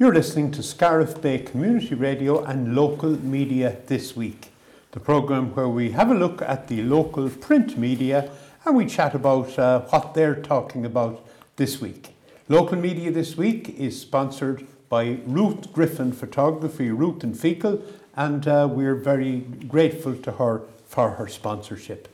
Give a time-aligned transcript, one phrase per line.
[0.00, 4.52] You're listening to Scariff Bay Community Radio and Local Media This Week,
[4.92, 8.30] the programme where we have a look at the local print media
[8.64, 11.26] and we chat about uh, what they're talking about
[11.56, 12.10] this week.
[12.48, 17.82] Local Media This Week is sponsored by Ruth Griffin Photography, Ruth and Feakle,
[18.14, 22.06] and uh, we're very grateful to her for her sponsorship.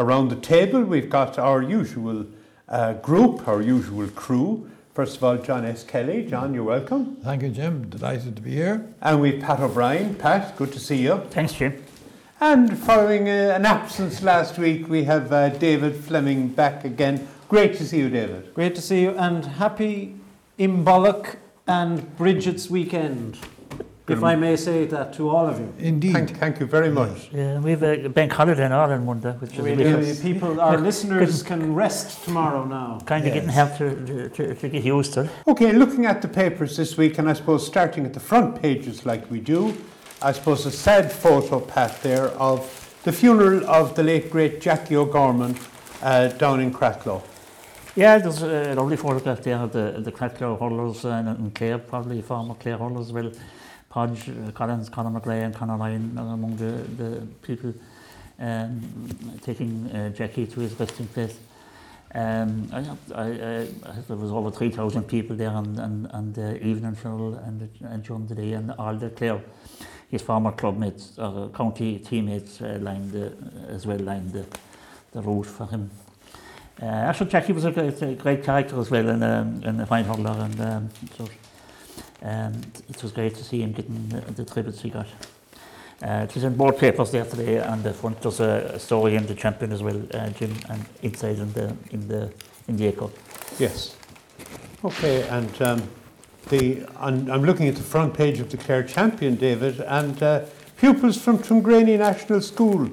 [0.00, 2.26] Around the table, we've got our usual
[2.68, 4.68] uh, group, our usual crew.
[4.94, 5.84] First of all, John S.
[5.84, 6.26] Kelly.
[6.28, 7.16] John, you're welcome.
[7.22, 7.88] Thank you, Jim.
[7.88, 8.92] Delighted to be here.
[9.00, 10.16] And we've Pat O'Brien.
[10.16, 11.22] Pat, good to see you.
[11.30, 11.82] Thanks, Jim.
[12.40, 17.28] And following uh, an absence last week, we have uh, David Fleming back again.
[17.48, 18.52] Great to see you, David.
[18.52, 20.16] Great to see you, and happy
[20.58, 23.38] Imbolc and Bridget's weekend,
[24.08, 25.72] if um, I may say that to all of you.
[25.78, 26.12] Indeed.
[26.12, 27.30] Thank, thank you very much.
[27.32, 30.78] Yeah, we've a bank holiday in Ireland Monday, which is a Really, bit people, our
[30.88, 32.98] listeners can rest tomorrow now.
[33.06, 33.54] kind of getting Yes.
[33.56, 35.28] help to, to, to get used to.
[35.46, 39.06] Okay, looking at the papers this week, and I suppose starting at the front pages
[39.06, 39.76] like we do,
[40.22, 42.60] I suppose a sad photo, Pat, there of
[43.04, 45.56] the funeral of the late great Jackie O'Gorman
[46.02, 47.22] uh, down in Cratloe.
[47.96, 51.78] Yeah, there's a lovely photograph there of the, the Cratloe hurlers uh, and, and Clare,
[51.78, 53.32] probably former Clare hurlers as well.
[53.90, 57.74] Podge, Collins, Conor McGlay, and Conor Ryan, are uh, among the, the people
[58.38, 58.80] um,
[59.42, 61.36] taking uh, Jackie to his resting place.
[62.14, 62.78] Um, I,
[63.14, 63.66] I, I,
[64.06, 68.28] there was over 3,000 people there on, on, on the evening show and, and during
[68.28, 69.40] the day, and all the Clare,
[70.08, 73.32] his former club mates, or uh, county teammates, uh, lined the,
[73.68, 74.46] as well lined the,
[75.12, 75.90] the route for him.
[76.80, 79.86] Uh, actually, Jackie was a great, a great character as well, and, um, and a
[79.86, 81.28] fine hurler, and um, so.
[82.22, 85.06] Um, it was great to see him getting the, the tributes he got.
[86.02, 88.20] Uh, it was in both papers today on the front.
[88.22, 91.76] There's a, a story in the Champion as well, uh, Jim, and inside in the
[91.90, 92.32] in the
[92.68, 93.10] in the Echo.
[93.58, 93.96] Yes.
[94.82, 95.82] Okay, and um,
[96.48, 100.40] the I'm, I'm looking at the front page of the Clare Champion, David, and uh,
[100.78, 102.90] pupils from Tuamgraney National School.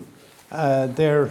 [0.51, 1.29] Uh, they're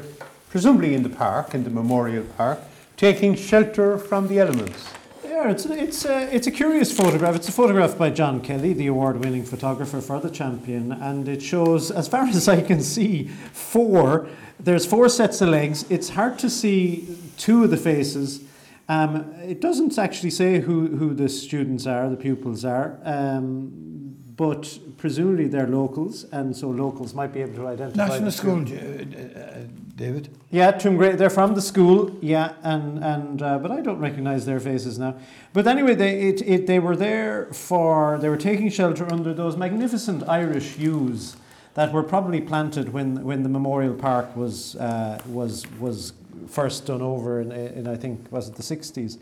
[0.48, 2.59] presumably in the park, in the Memorial Park,
[2.97, 4.88] taking shelter from the elements.
[5.36, 7.36] Yeah, it's it's a, it's a curious photograph.
[7.36, 11.91] It's a photograph by John Kelly, the award-winning photographer for the champion, and it shows,
[11.91, 14.30] as far as I can see, four.
[14.58, 15.84] There's four sets of legs.
[15.91, 18.44] It's hard to see two of the faces.
[18.88, 24.78] Um, it doesn't actually say who, who the students are, the pupils are, um, but
[24.98, 28.06] presumably they're locals, and so locals might be able to identify.
[28.06, 29.36] National the School, student.
[29.36, 29.58] Uh, uh,
[29.97, 30.28] David.
[30.50, 34.60] Yeah, Tungray, they're from the school, yeah, and, and uh, but I don't recognise their
[34.60, 35.16] faces now.
[35.54, 39.56] But anyway, they, it, it, they were there for, they were taking shelter under those
[39.56, 41.36] magnificent Irish yews
[41.74, 46.12] that were probably planted when, when the Memorial Park was, uh, was, was
[46.47, 49.18] first done over in, in, I think, was it the 60s?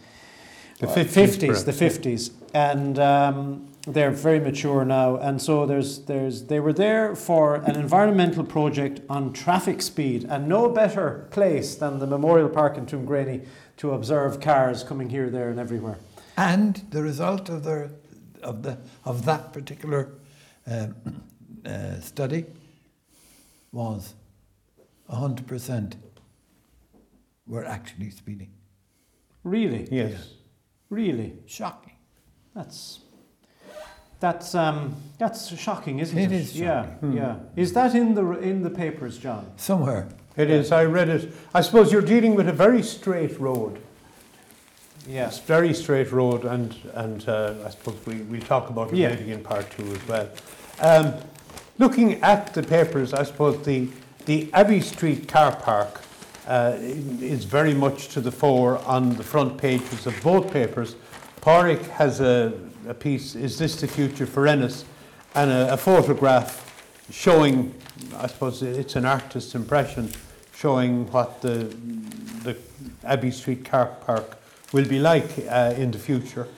[0.80, 2.32] The 50s, 50s, the 50s.
[2.52, 5.16] And um, they're very mature now.
[5.16, 10.24] And so there's, there's, they were there for an environmental project on traffic speed.
[10.28, 13.46] And no better place than the Memorial Park in Tuamgraney
[13.78, 15.98] to observe cars coming here, there, and everywhere.
[16.36, 17.90] And the result of, their,
[18.42, 20.12] of, the, of that particular
[20.66, 20.94] um,
[21.66, 22.46] uh, study
[23.70, 24.14] was
[25.10, 25.94] 100%
[27.46, 28.50] were actually speeding.
[29.42, 29.86] Really?
[29.90, 30.34] Yes.
[30.88, 31.34] Really?
[31.46, 31.92] Shocking.
[32.54, 33.00] That's.
[34.24, 36.32] That's um, that's shocking, isn't it?
[36.32, 36.86] It is Yeah.
[36.86, 37.12] Hmm.
[37.14, 37.36] yeah.
[37.56, 39.44] Is that in the in the papers, John?
[39.58, 40.08] Somewhere.
[40.38, 40.72] It is.
[40.72, 41.30] I read it.
[41.54, 43.78] I suppose you're dealing with a very straight road.
[45.06, 45.36] Yes.
[45.36, 49.10] It's very straight road, and and uh, I suppose we we'll talk about it Yeah.
[49.14, 50.28] maybe in part two as well.
[50.80, 51.12] Um,
[51.78, 53.88] looking at the papers, I suppose the
[54.24, 56.00] the Abbey Street car park
[56.48, 56.78] uh,
[57.20, 60.96] is very much to the fore on the front pages of both papers.
[61.42, 62.54] Porrick has a,
[62.88, 63.34] a piece.
[63.34, 64.84] Is this the future for Ennis?
[65.34, 66.60] And a, a photograph
[67.10, 67.74] showing.
[68.16, 70.10] I suppose it's an artist's impression,
[70.54, 71.74] showing what the
[72.42, 72.56] the
[73.04, 74.38] Abbey Street car park
[74.72, 76.48] will be like uh, in the future.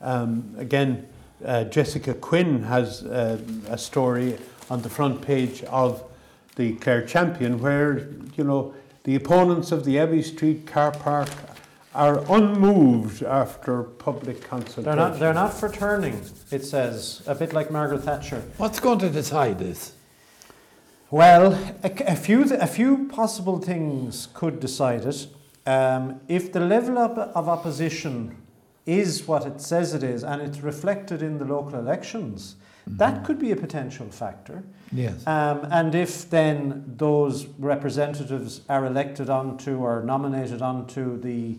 [0.00, 1.06] Um, again,
[1.44, 3.38] uh, Jessica Quinn has uh,
[3.68, 4.38] a story
[4.70, 6.02] on the front page of
[6.56, 8.74] the Clare Champion where, you know,
[9.04, 11.28] the opponents of the Abbey Street car park
[11.94, 14.84] are unmoved after public consultation.
[14.84, 15.18] They're not.
[15.18, 16.20] They're not for turning.
[16.50, 18.42] It says a bit like Margaret Thatcher.
[18.58, 19.92] What's going to decide this?
[21.10, 25.26] Well, a, a few a few possible things could decide it.
[25.66, 28.36] Um, if the level of, of opposition
[28.86, 32.56] is what it says it is, and it's reflected in the local elections,
[32.86, 34.62] that could be a potential factor.
[34.92, 35.26] Yes.
[35.26, 41.58] Um, and if then those representatives are elected onto or nominated onto the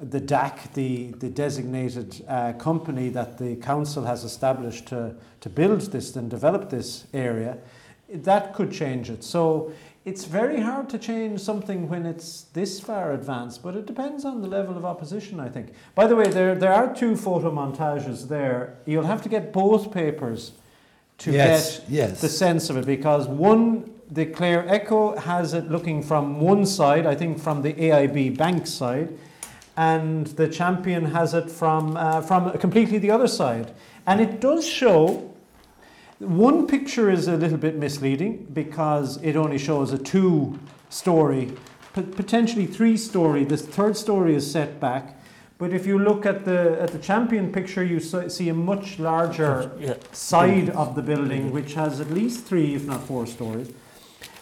[0.00, 5.80] the DAC, the, the designated uh, company that the council has established to, to build
[5.92, 7.58] this and develop this area,
[8.08, 9.22] that could change it.
[9.22, 9.72] So
[10.04, 14.40] it's very hard to change something when it's this far advanced, but it depends on
[14.40, 15.74] the level of opposition, I think.
[15.94, 18.78] By the way, there, there are two photo montages there.
[18.86, 20.52] You'll have to get both papers
[21.18, 22.20] to Yes, get yes.
[22.22, 27.04] the sense of it because one, the Clare Echo has it looking from one side,
[27.04, 29.10] I think from the AIB bank side,
[29.80, 33.72] and the Champion has it from, uh, from completely the other side.
[34.06, 35.32] And it does show
[36.18, 40.58] one picture is a little bit misleading because it only shows a two
[40.90, 41.52] story,
[41.94, 43.42] potentially three story.
[43.44, 45.16] The third story is set back.
[45.56, 49.70] But if you look at the at the champion picture, you see a much larger
[49.78, 49.94] Yeah.
[50.12, 53.68] side of the building, which has at least three, if not four stories.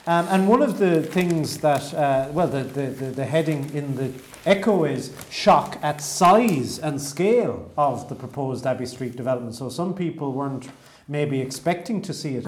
[0.07, 3.95] Um, and one of the things that, uh, well, the, the, the, the heading in
[3.95, 4.09] the
[4.49, 9.55] Echo is shock at size and scale of the proposed Abbey Street development.
[9.55, 10.71] So some people weren't
[11.07, 12.47] maybe expecting to see it.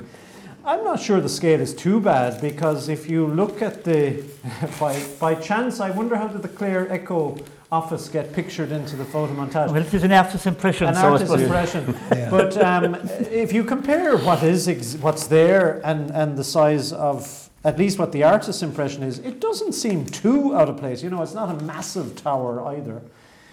[0.64, 4.24] I'm not sure the scale is too bad because if you look at the,
[4.80, 7.36] by, by chance, I wonder how did the Clare Echo
[7.70, 9.70] office get pictured into the photo montage?
[9.70, 11.94] Well, it is an artist's impression, an so artist's impression.
[12.10, 12.30] Yeah.
[12.30, 12.94] But um,
[13.30, 17.98] if you compare what is ex- what's there and, and the size of at least
[17.98, 21.02] what the artist's impression is, it doesn't seem too out of place.
[21.02, 23.02] You know, it's not a massive tower either.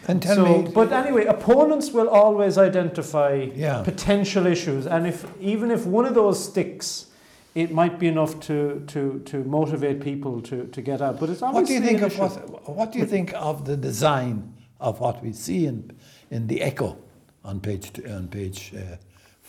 [0.07, 3.81] And tell so, me, but anyway, opponents will always identify Yeah.
[3.83, 7.07] potential issues, and if even if one of those sticks,
[7.55, 11.19] it might be enough to, to, to motivate people to, to get out.
[11.19, 13.75] But it's obviously what do you think of what, what do you think of the
[13.75, 15.91] design of what we see in
[16.29, 16.97] in the Echo
[17.43, 18.97] on page on page uh,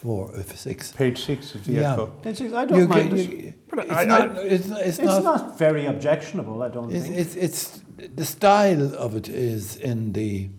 [0.03, 0.93] four or six?
[0.93, 1.93] Page six of the Yeah.
[1.95, 2.13] Echo.
[2.25, 3.31] It's, I don't You mind ca- it.
[3.31, 5.25] you- it's, I- not, it's, not- it's, It's not.
[5.25, 7.17] not very objectionable, I don't It's, think.
[7.19, 7.83] it's, it's
[8.15, 10.51] the style of it is in the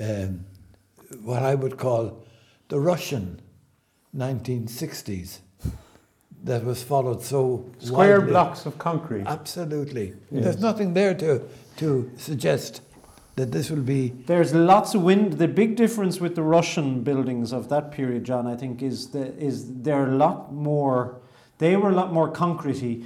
[0.00, 0.44] um,
[1.22, 2.24] what I would call
[2.68, 3.40] the Russian
[4.16, 5.38] 1960s
[6.44, 8.30] that was followed so Square widely.
[8.32, 9.24] blocks of concrete.
[9.26, 10.44] Absolutely, Yes.
[10.44, 11.40] there's nothing there to
[11.76, 12.80] to suggest
[13.36, 14.08] that this will be.
[14.26, 15.34] There's lots of wind.
[15.34, 19.36] The big difference with the Russian buildings of that period, John, I think, is that
[19.38, 21.20] is they're a lot more.
[21.58, 23.04] They were a lot more concretey.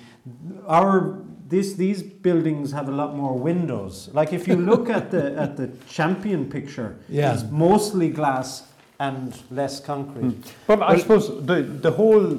[0.67, 4.11] Our this these buildings have a lot more windows.
[4.13, 7.33] Like if you look at the at the champion picture, Yeah.
[7.33, 8.65] it's mostly glass
[9.01, 10.33] and less concrete.
[10.33, 10.41] Hmm.
[10.67, 12.35] But I suppose the, the whole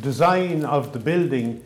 [0.00, 1.62] design of the building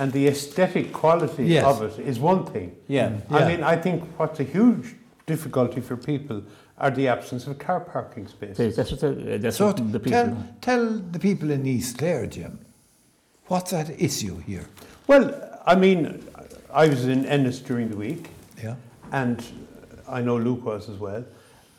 [0.00, 1.64] and the aesthetic quality Yes.
[1.66, 2.74] of it is one thing.
[2.88, 3.18] Yeah.
[3.30, 3.36] Yeah.
[3.36, 4.94] I mean, I think what's a huge
[5.26, 6.42] difficulty for people
[6.78, 8.76] are the absence of car parking spaces.
[8.76, 10.10] That's what the, uh, that's So what the people.
[10.10, 10.84] tell tell
[11.16, 12.58] the people in East Clare, Jim,
[13.48, 14.64] what's that issue here?
[15.06, 15.24] Well,
[15.66, 16.24] I mean,
[16.72, 18.30] I was in Ennis during the week,
[18.64, 18.76] Yeah,
[19.12, 19.36] and
[20.08, 21.24] I know Luke was as well.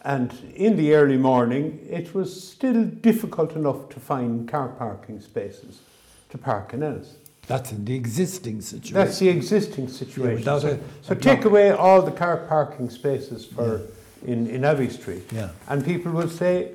[0.03, 5.81] And in the early morning, it was still difficult enough to find car parking spaces
[6.29, 7.15] to park in Ennis.
[7.47, 8.93] That's in the existing situation.
[8.95, 10.35] That's the existing situation.
[10.35, 13.81] without so so take away all the car parking spaces for
[14.25, 15.49] in, in Abbey Street, yeah.
[15.67, 16.71] and people will say,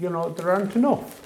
[0.00, 1.22] you know, there aren't enough.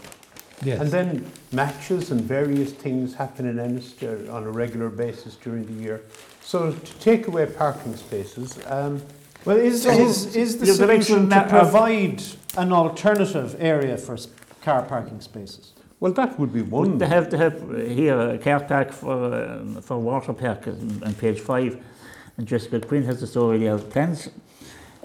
[0.64, 0.80] Yes.
[0.80, 5.66] And then matches and various things happen in Ennis uh, on a regular basis during
[5.66, 6.02] the year.
[6.40, 9.02] So to take away parking spaces, um,
[9.44, 12.22] Well, is, So- is, is the solution to provide
[12.56, 14.16] an alternative area for
[14.62, 15.72] car parking spaces?
[16.02, 16.98] Well, that would be one.
[16.98, 21.38] They have, they have here a car park for, uh, for water park on, page
[21.38, 21.80] five.
[22.36, 23.78] And Jessica Quinn has the story there.
[23.78, 24.28] Plans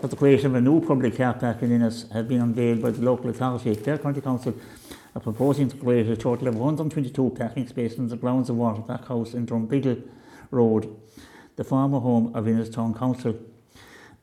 [0.02, 2.90] for the creation of a new public car park in Ennis have been unveiled by
[2.90, 3.76] the local authority.
[3.76, 4.56] Clare County Council
[5.14, 8.82] are proposing to create a total of 122 parking spaces on the grounds of Water
[8.82, 10.02] Park House in Drumbiggle
[10.50, 10.90] Road,
[11.58, 13.38] the former home of Ennis Town Council.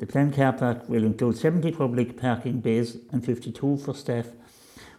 [0.00, 4.26] The planned car park will include 70 public parking bays and 52 for staff,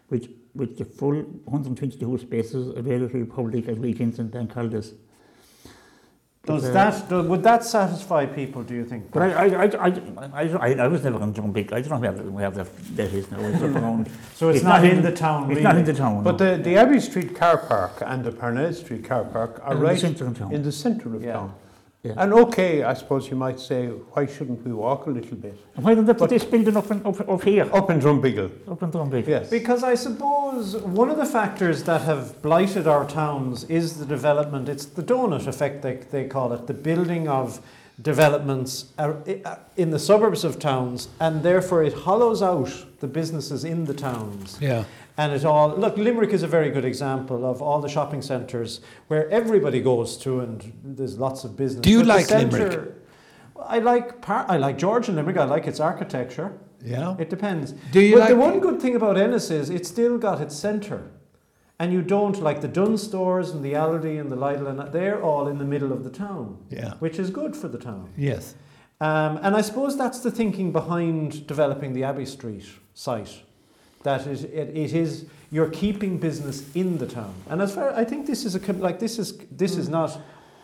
[0.08, 4.94] which with the full 122 spaces available to the public at weekends and bank holidays.
[6.46, 8.62] Does uh, that do, would that satisfy people?
[8.62, 9.12] Do you think?
[9.12, 9.90] But I, I, I, I,
[10.44, 11.74] I, I, I was never on Drumbick.
[11.74, 13.40] I don't know where, the- where the, that is now.
[13.40, 14.10] It's up around.
[14.36, 15.44] So it's, It's not, not in the town.
[15.44, 15.62] It's really.
[15.64, 16.24] not in the town.
[16.24, 16.58] but no.
[16.58, 20.00] the, the Abbey Street car park and the Parnell Street car park are In right
[20.00, 20.52] town.
[20.54, 21.34] in the centre of Yeah.
[21.34, 21.56] town.
[22.06, 22.14] Yeah.
[22.22, 25.58] And okay, I suppose you might say, why shouldn't we walk a little bit?
[25.76, 28.00] And why don't they put but- this building up, in, up, up here, Up in
[28.00, 29.26] Drumbiggle, up in Drumbick?
[29.28, 29.50] yes.
[29.50, 34.70] Because I suppose one of the factors that have blighted our towns is the development,
[34.70, 37.60] it's the donut effect, they, they call it, the building of
[38.02, 39.14] developments uh,
[39.46, 43.94] uh, in the suburbs of towns, and therefore it hollows out the businesses in the
[43.94, 44.58] towns.
[44.62, 44.84] yeah.
[45.18, 48.82] And it all, look, Limerick is a very good example of all the shopping centres
[49.08, 51.82] where everybody goes to and there's lots of business.
[51.82, 52.92] Do you But like centre- Limerick?
[53.68, 55.38] I like par- I like Georgian Limerick.
[55.38, 56.52] I like its architecture.
[56.84, 57.16] Yeah.
[57.18, 57.72] It depends.
[57.92, 61.04] Do you but the one good thing about Ennis is it's still got its centre.
[61.80, 65.22] And you don't like the Dunnes Stores and the Aldi and the Lidl and they're
[65.22, 66.94] all in the middle of the town, Yeah.
[67.00, 68.10] which is good for the town.
[68.18, 68.56] Yes.
[69.02, 73.42] Um, and I suppose that's the thinking behind developing the Abbey Street site.
[74.06, 77.34] That it, it, it is you're keeping business in the town.
[77.50, 80.22] And as far I think this is a like this is this is not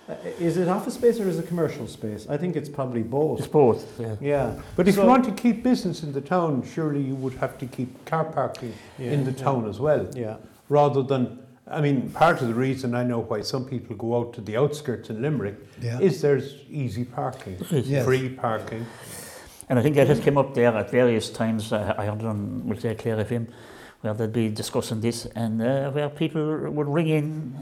[0.08, 2.28] uh, is it office space or is it commercial space?
[2.30, 3.40] I think it's probably both.
[3.40, 4.00] It's both.
[4.00, 4.16] Yeah.
[4.22, 4.62] Yeah.
[4.76, 7.58] But if So- you want to keep business in the town, surely you would have
[7.58, 9.44] to keep car parking Yeah, in the yeah.
[9.46, 10.38] town as well, Yeah.
[10.70, 11.40] rather than.
[11.68, 14.58] I mean, part of the reason I know why some people go out to the
[14.58, 16.00] outskirts in Limerick Yeah.
[16.08, 18.04] is there's easy parking, Yes.
[18.06, 18.86] free parking.
[19.72, 21.72] And I think that has come up there at various times.
[21.72, 23.48] Uh, I heard it on say Clare FM,
[24.02, 27.58] where they'd be discussing this, and uh, where people would ring in,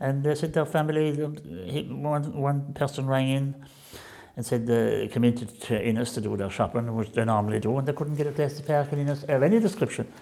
[0.00, 1.12] and they said their family.
[1.12, 3.54] One one person rang in,
[4.36, 7.86] and said they committed to Ennis to do their shopping, which they normally do, and
[7.86, 10.12] they couldn't get a place to park in Ennis of any description.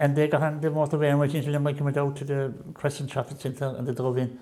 [0.00, 3.08] And they got on the motorway and went into and went out to the Crescent
[3.08, 4.36] Shopping Centre and they drove in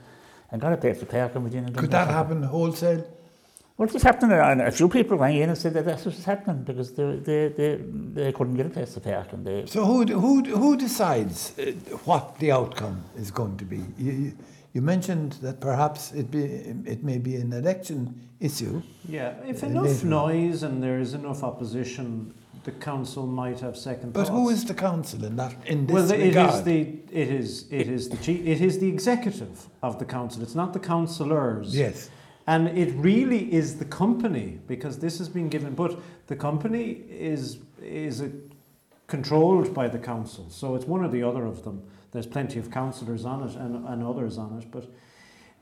[0.50, 1.70] and got a place to park and within.
[1.74, 3.04] Could that happen wholesale?
[3.78, 6.16] Well, it was happening, and a few people rang in and said that that's what
[6.16, 7.78] was happening because they, they, they,
[8.12, 9.32] they couldn't get a place to park.
[9.32, 11.62] And they, So who who who decides uh,
[12.04, 13.80] what the outcome is going to be?
[13.96, 14.32] You, you,
[14.74, 16.42] you mentioned that perhaps it be
[16.94, 17.98] it may be an election
[18.40, 18.82] issue.
[19.08, 19.34] Yeah.
[19.46, 24.12] If Uh, enough later noise and there is enough opposition, the council might have second
[24.12, 24.30] But thoughts.
[24.30, 26.54] who is the council in that in this well, it regard?
[26.54, 26.80] is the
[27.22, 30.42] it is it is the chief, it is the executive of the council.
[30.42, 31.68] It's not the councillors.
[31.76, 32.10] yes.
[32.48, 35.92] And it really is the company because this has been given, but
[36.28, 38.30] the company is is a,
[39.06, 40.46] controlled by the council.
[40.50, 41.82] So it's one or the other of them.
[42.12, 44.84] There's plenty of councillors on it and, and others on it, but.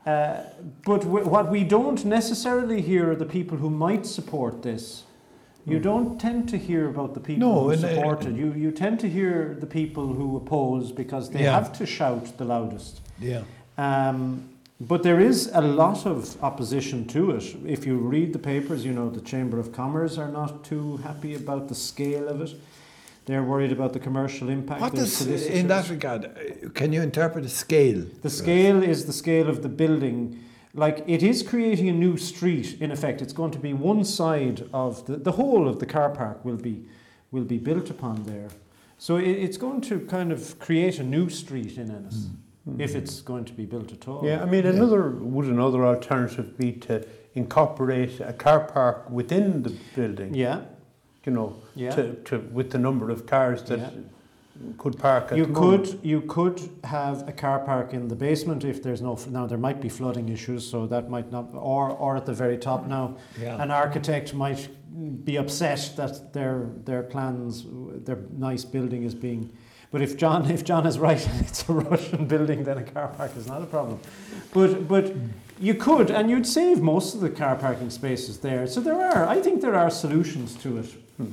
[0.06, 0.44] Uh,
[0.84, 5.02] but w- what we don't necessarily hear are the people who might support this.
[5.64, 8.36] You don't tend to hear about the people No, who uh, support it.
[8.36, 11.58] You, you tend to hear the people who oppose because they Yeah.
[11.58, 13.00] have to shout the loudest.
[13.18, 13.42] Yeah.
[13.76, 14.48] Um,
[14.80, 17.56] but there is a lot of opposition to it.
[17.64, 21.34] If you read the papers, you know the Chamber of Commerce are not too happy
[21.34, 22.54] about the scale of it.
[23.24, 24.80] They're worried about the commercial impact.
[24.80, 26.26] What does in that regard?
[26.26, 28.06] uh, Can you interpret a scale?
[28.22, 30.38] The scale is the scale of the building.
[30.74, 32.76] Like it is creating a new street.
[32.80, 36.10] In effect, it's going to be one side of the the whole of the car
[36.10, 36.84] park will be
[37.32, 38.50] will be built upon there.
[38.98, 42.28] So it, it's going to kind of create a new street in Ennis,
[42.68, 42.80] Mm.
[42.80, 44.22] if it's going to be built at all.
[44.24, 44.70] Yeah, I mean, Yeah.
[44.70, 47.04] another would another alternative be to
[47.34, 50.34] incorporate a car park within the building?
[50.34, 50.62] Yeah.
[51.24, 51.90] You know, Yeah.
[51.94, 53.90] to, to with the number of cars that Yeah.
[54.78, 56.04] could park at You the could moment.
[56.04, 59.80] you could have a car park in the basement if there's no now there might
[59.80, 63.62] be flooding issues so that might not or or at the very top now Yeah.
[63.62, 64.68] an architect might
[65.24, 67.66] be upset that their their plans
[68.06, 69.52] their nice building is being
[69.92, 73.08] but if John if John is right and it's a Russian building then a car
[73.08, 73.98] park is not a problem
[74.52, 75.12] but but
[75.58, 79.26] you could and you'd save most of the car parking spaces there so there are
[79.26, 81.30] I think there are solutions to it hmm.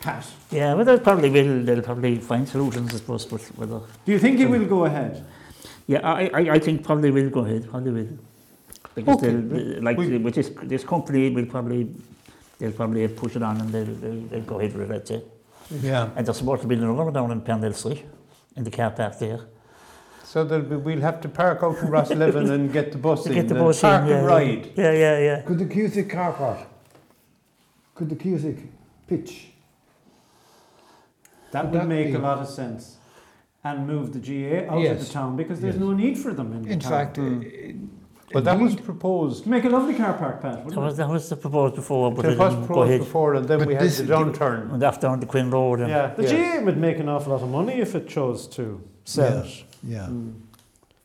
[0.00, 1.64] Pat yeah, well, they'll probably will.
[1.64, 3.24] They'll probably find solutions, I suppose.
[3.24, 5.26] But whether, do you think it will um, go ahead
[5.88, 7.68] yeah, I, I, I think probably will go ahead.
[7.68, 8.18] Probably will.
[8.94, 9.32] Because Okay.
[9.34, 11.88] they'll, like We- with this this company will probably
[12.58, 14.94] they'll probably push it on and they'll, they'll, they'll go ahead with it.
[14.94, 15.22] I'd say.
[15.70, 16.10] Yeah.
[16.16, 18.04] And they're supposed to build another down in Pendle Street,
[18.56, 19.40] in the car park there.
[20.24, 23.32] So there'll be, we'll have to park out in Roslevan and get the bus in.
[23.34, 24.72] get the and bus park in, yeah, and ride.
[24.76, 25.40] Yeah, yeah, yeah.
[25.42, 26.58] Could the Cusack car park?
[27.94, 28.56] Could the Cusack
[29.06, 29.48] pitch?
[31.50, 32.96] That Would would that make be- a lot of sense.
[33.64, 35.80] And move the GA out of the town because there's Yes.
[35.80, 36.90] no need for them in the In town.
[36.90, 37.88] fact, Mm.
[38.32, 39.46] But that was proposed.
[39.46, 40.66] Make a lovely car park, Pat.
[40.68, 43.00] That was, that was the proposed before, but It it was didn't go proposed ahead.
[43.00, 44.72] before, and then But we had this- the downturn.
[44.74, 45.80] And after on the Quin Road.
[45.80, 46.28] And Yeah, the Yeah.
[46.28, 49.40] GA would make an awful lot of money if it chose to sell Yeah.
[49.44, 49.64] it.
[49.82, 50.06] yeah.
[50.10, 50.32] Mm.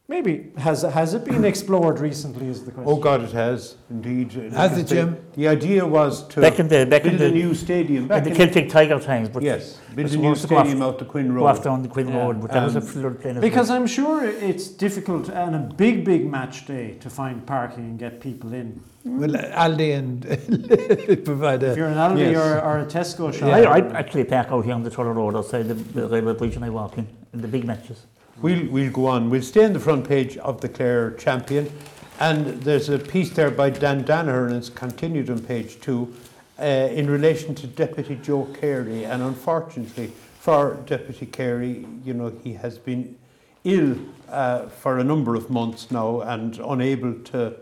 [0.10, 2.48] Maybe has has it been explored recently?
[2.48, 2.92] Is the question.
[2.92, 4.34] Oh God, it has indeed.
[4.52, 5.26] Has it, The- Jim?
[5.34, 8.08] The idea was to Back in the, back in build a new stadium.
[8.10, 10.58] Back in Back the Celtic Tiger times, but yes, build a new supposed to go
[10.58, 11.48] off- stadium out the Quinn go Road.
[11.48, 12.18] after on the Queen Yeah.
[12.22, 13.78] Road, but that was a Um, flood plain Because well.
[13.78, 18.20] I'm sure it's difficult and a big, big match day to find parking and get
[18.20, 18.82] people in.
[19.06, 22.36] Well, Aldi and provide If you're an Aldi Yes.
[22.38, 25.34] or, or a Tesco shop, I, I actually park out here on the Tulla Road
[25.36, 28.06] outside the, the railway bridge and I walk in, in the big matches.
[28.44, 29.30] We'll, we'll go on.
[29.30, 31.72] We'll stay on the front page of the Clare Champion.
[32.20, 36.14] And there's a piece there by Dan Danaher, and it's continued on page two,
[36.60, 39.06] uh, in relation to Deputy Joe Carey.
[39.06, 43.18] And unfortunately for Deputy Carey, you know, he has been
[43.64, 43.96] ill
[44.28, 47.56] uh, for a number of months now and unable to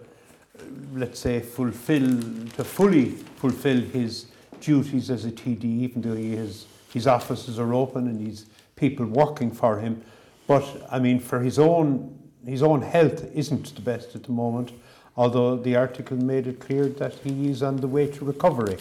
[0.94, 2.20] let's say, fulfill,
[2.56, 4.28] to fully fulfill his
[4.60, 8.46] duties as a TD, even though he has, his offices are open and he's
[8.76, 10.04] people working for him.
[10.48, 14.72] But I mean, for his own, his own health isn't the best at the moment,
[15.16, 18.78] although the article made it clear that he is on the way to recovery.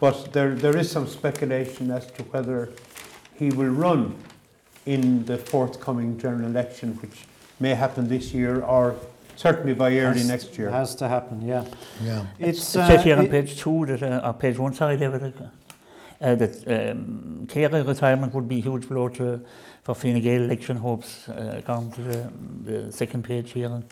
[0.00, 2.70] But there, there is some speculation as to whether
[3.34, 4.16] he will run
[4.86, 7.24] in the forthcoming general election, which
[7.60, 8.96] may happen this year or
[9.36, 10.70] certainly by early Has- next year.
[10.70, 11.64] Has to happen, yeah.
[12.02, 12.26] Yeah.
[12.38, 14.96] It's, It uh, says here on it- page two, that, uh, on page one, sorry,
[14.96, 15.46] David, uh,
[16.22, 19.40] that um, Carey retirement would be a huge blow to,
[19.82, 22.32] for Fine Gael election hopes, uh, according to the,
[22.64, 23.82] the second page here.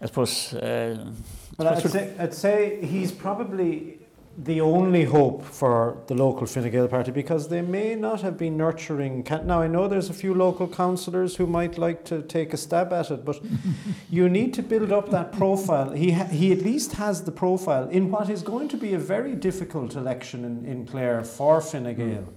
[0.00, 1.12] I suppose, uh,
[1.56, 4.00] Well, I'd say, I'd say he's probably
[4.38, 8.56] the only hope for the local Fine Gael party because they may not have been
[8.56, 9.26] nurturing.
[9.44, 12.92] Now, I know there's a few local councillors who might like to take a stab
[12.92, 13.40] at it, but
[14.10, 15.92] you need to build up that profile.
[15.92, 18.98] He, ha- he at least has the profile in what is going to be a
[18.98, 22.10] very difficult election in, in Clare for Fine hmm.
[22.10, 22.32] Gael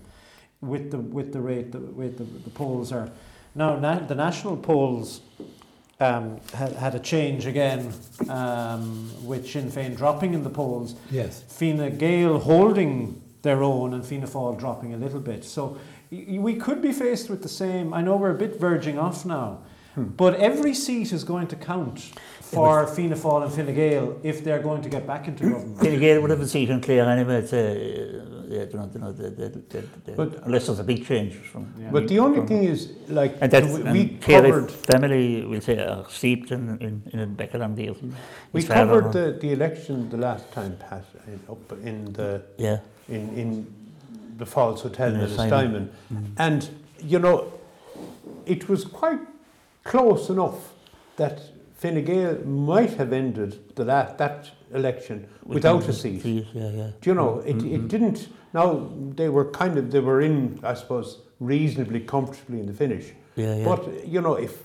[0.62, 3.10] with, the, with the rate the, way the, the polls are.
[3.56, 5.20] Now, na- the national polls
[6.00, 7.94] um, had, had a change again,
[8.30, 11.44] um, with Sinn Féin dropping in the polls, Yes.
[11.48, 15.44] Fine Gael holding their own, and Fianna Fáil dropping a little bit.
[15.46, 15.78] So
[16.12, 17.94] y- we could be faced with the same.
[17.94, 19.60] I know we're a bit verging off now,
[19.96, 22.00] but every seat is going to count
[22.42, 25.80] for Fianna Fáil and Fine Gael if they're going to get back into government.
[25.80, 29.00] Fine Gael would have a seat in Clare anyway, it's, uh, yeah, you know, you
[29.00, 31.72] know, the, the, the, the, But- unless there's a big change from.
[31.78, 31.92] Yeah.
[31.92, 35.62] But the only thing is, like, And that's, we, and we Carey covered, family, we'll
[35.62, 37.94] say, are steeped in, in, in Beckenham deal.
[37.94, 38.12] Mm-hmm.
[38.54, 42.80] we covered the, the election the last time, Pat, in, up in the Yeah.
[43.08, 43.50] in, in
[44.38, 45.50] the Falls Hotel In in the Simon.
[45.50, 45.92] Simon.
[46.14, 46.26] Mm.
[46.38, 46.70] And,
[47.04, 47.54] you know,
[48.46, 49.20] it was quite
[49.84, 50.74] close enough
[51.18, 51.40] that
[51.78, 56.26] Fine Gael might have ended the last, that election without a seat.
[56.26, 56.90] Yeah, yeah.
[57.02, 57.68] Do you know, mm-hmm.
[57.68, 62.60] it, it didn't, now they were kind of, they were in, I suppose, reasonably comfortably
[62.60, 63.12] in the finish.
[63.36, 63.66] Yeah, yeah.
[63.66, 64.64] But, you know, if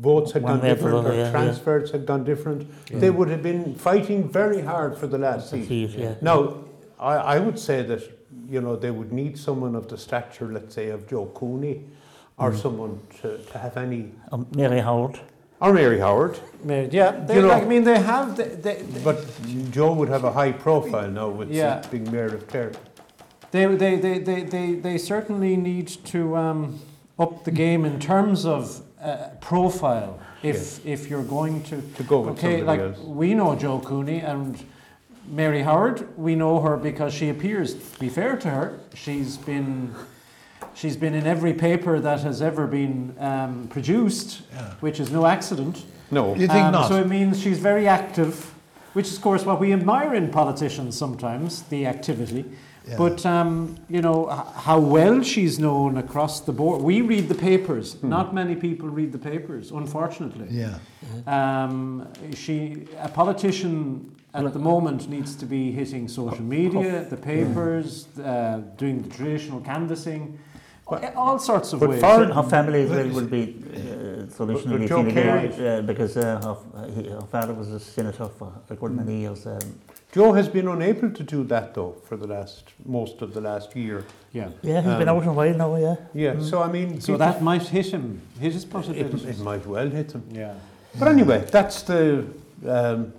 [0.00, 1.30] votes had One gone way or the different other, or yeah, yeah.
[1.32, 5.66] transfers had gone different, they would have been fighting very hard for the last seat.
[5.66, 6.14] See, yeah.
[6.20, 6.58] Now,
[7.00, 8.02] I, I would say that,
[8.48, 11.84] you know, they would need someone of the stature, let's say, of Joe Cooney,
[12.38, 12.60] or Mm.
[12.62, 15.18] someone to, to have any, Um, Mary Howard.
[15.60, 18.36] or Mary Howard, May- Yeah, they, You know- like, I mean, they have.
[18.36, 19.18] They, they, but
[19.70, 21.82] Joe would have a high profile now with Yeah.
[21.90, 22.72] being mayor of Clare.
[23.52, 26.80] They, they, they, they, they, they certainly need to um,
[27.18, 31.80] up the game in terms of uh, profile if, if you're going to.
[31.82, 32.98] To go with Okay, like else.
[32.98, 34.58] we know Joe Cooney and
[35.28, 39.94] Mary Howard, we know her because she appears, to be fair to her, she's been.
[40.74, 44.72] She's been in every paper that has ever been um, produced, Yeah.
[44.80, 45.84] which is no accident.
[46.10, 46.88] No, You think Um, not?
[46.88, 48.54] So it means she's very active,
[48.94, 52.46] which is, of course, what we admire in politicians sometimes, the activity.
[52.88, 52.96] Yeah.
[52.98, 56.82] But, um, you know, how well she's known across the board.
[56.82, 57.94] We read the papers.
[57.94, 58.08] Hmm.
[58.08, 60.48] Not many people read the papers, unfortunately.
[60.50, 60.78] yeah.
[61.26, 68.06] Um, she, a politician at the moment needs to be hitting social media, the papers,
[68.18, 70.38] uh, doing the traditional canvassing,
[71.16, 72.00] all sorts of but ways.
[72.00, 76.40] for- Her family as well will be uh, traditionally But Joe Fine uh, because uh,
[76.74, 79.46] her, he, her father was a senator for a good many years.
[79.46, 79.58] Um,
[80.12, 83.74] Joe has been unable to do that though for the last, most of the last
[83.74, 84.04] year.
[84.32, 84.50] yeah.
[84.62, 85.96] yeah, he's been Um, out in a while now, yeah.
[86.12, 89.24] Yeah, so I mean, So people- that might hit him, hit his it, possibilities.
[89.24, 90.22] it might well hit him.
[90.30, 90.54] Yeah.
[90.98, 92.24] But anyway, that's the.
[92.68, 93.14] Um,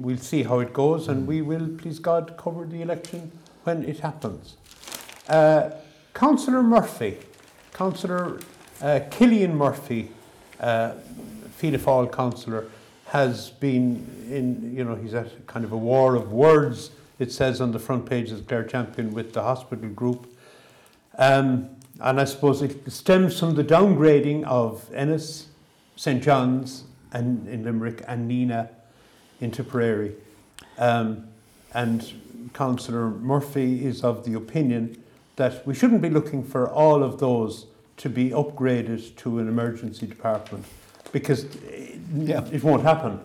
[0.00, 3.32] we'll see how it goes, and we will, please God, cover the election
[3.64, 4.56] when it happens.
[5.28, 5.70] Uh,
[6.14, 7.16] Councillor Murphy,
[7.72, 8.38] Councillor
[8.82, 10.10] uh, Killian Murphy,
[10.60, 10.92] uh,
[11.56, 12.66] Fianna Fáil councillor,
[13.08, 14.74] has been in.
[14.74, 16.90] You know, he's at kind of a war of words.
[17.18, 20.26] It says on the front page as Clare Champion with the hospital group.
[21.18, 25.48] Um, and I suppose it stems from the downgrading of Ennis,
[25.96, 28.68] St John's, and in Limerick, and Nenagh
[29.40, 30.14] in Tipperary.
[30.78, 31.26] Um,
[31.74, 35.02] and Councillor Murphy is of the opinion
[35.36, 37.66] that we shouldn't be looking for all of those
[37.96, 40.64] to be upgraded to an emergency department
[41.12, 42.44] because it, Yeah.
[42.52, 43.20] it won't happen.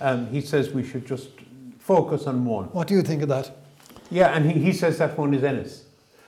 [0.00, 1.28] Um, he says we should just
[1.78, 2.66] focus on one.
[2.66, 3.50] What do you think of that?
[4.10, 5.84] Yeah, and he, he says that one is Ennis.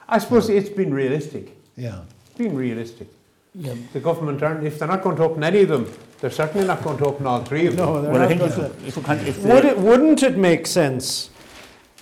[0.08, 1.56] I suppose it's been realistic.
[1.76, 2.00] Yeah.
[2.26, 3.08] It's been realistic.
[3.54, 3.74] yeah.
[3.92, 5.86] The government aren't, if they're not going to open any of them,
[6.20, 7.86] they're certainly not going to open all three of them.
[7.86, 10.66] No, they're Well, I not think going to- if, if Would it, wouldn't it make
[10.66, 11.30] sense,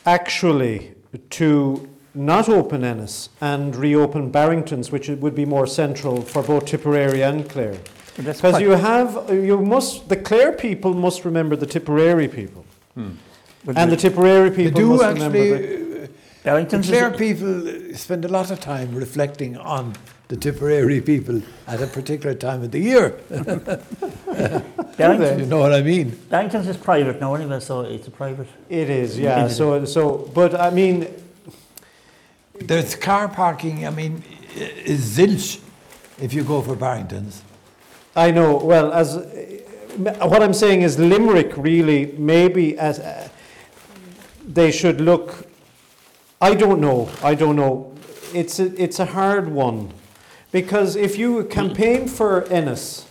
[0.06, 0.94] actually,
[1.30, 7.22] to not open Ennis and reopen Barrington's, which would be more central for both Tipperary
[7.22, 7.78] and Clare?
[8.18, 12.64] That's Because you have, you must, the Clare people must remember the Tipperary people.
[13.64, 16.02] But And the Tipperary They people do must remember that- actually.
[16.02, 16.07] uh,
[16.42, 19.94] The Barrington's Clare people spend a lot of time reflecting on
[20.28, 23.07] the Tipperary people at a particular time of the year.
[24.96, 26.11] Barrington- You know what I mean?
[26.31, 28.48] Barrington's is private now anyway, so it's a private.
[28.68, 29.44] It is, yeah.
[29.44, 29.57] It is.
[29.57, 31.07] So, so, but I mean,
[32.61, 34.22] There's car parking, I mean,
[34.57, 34.61] i-
[34.92, 35.61] is zilch
[36.20, 37.42] if you go for Barrington's.
[38.18, 38.57] I know.
[38.57, 43.28] Well, as uh, what I'm saying is Limerick really maybe as uh,
[44.46, 45.46] they should look.
[46.40, 47.09] I don't know.
[47.22, 47.94] I don't know.
[48.35, 49.92] It's a, it's a hard one
[50.52, 53.07] because if you campaign for Ennis,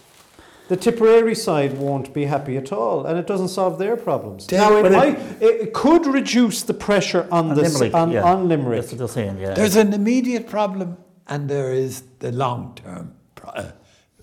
[0.68, 4.46] the Tipperary side won't be happy at all, and it doesn't solve their problems.
[4.46, 7.94] Dave, now, it, but it- might, it could reduce the pressure on, On the Limerick,
[7.94, 8.24] on, yeah.
[8.24, 8.82] on Limerick.
[8.82, 9.54] That's what they're saying, yeah.
[9.54, 13.72] There's an immediate problem and there is the long term pro- uh,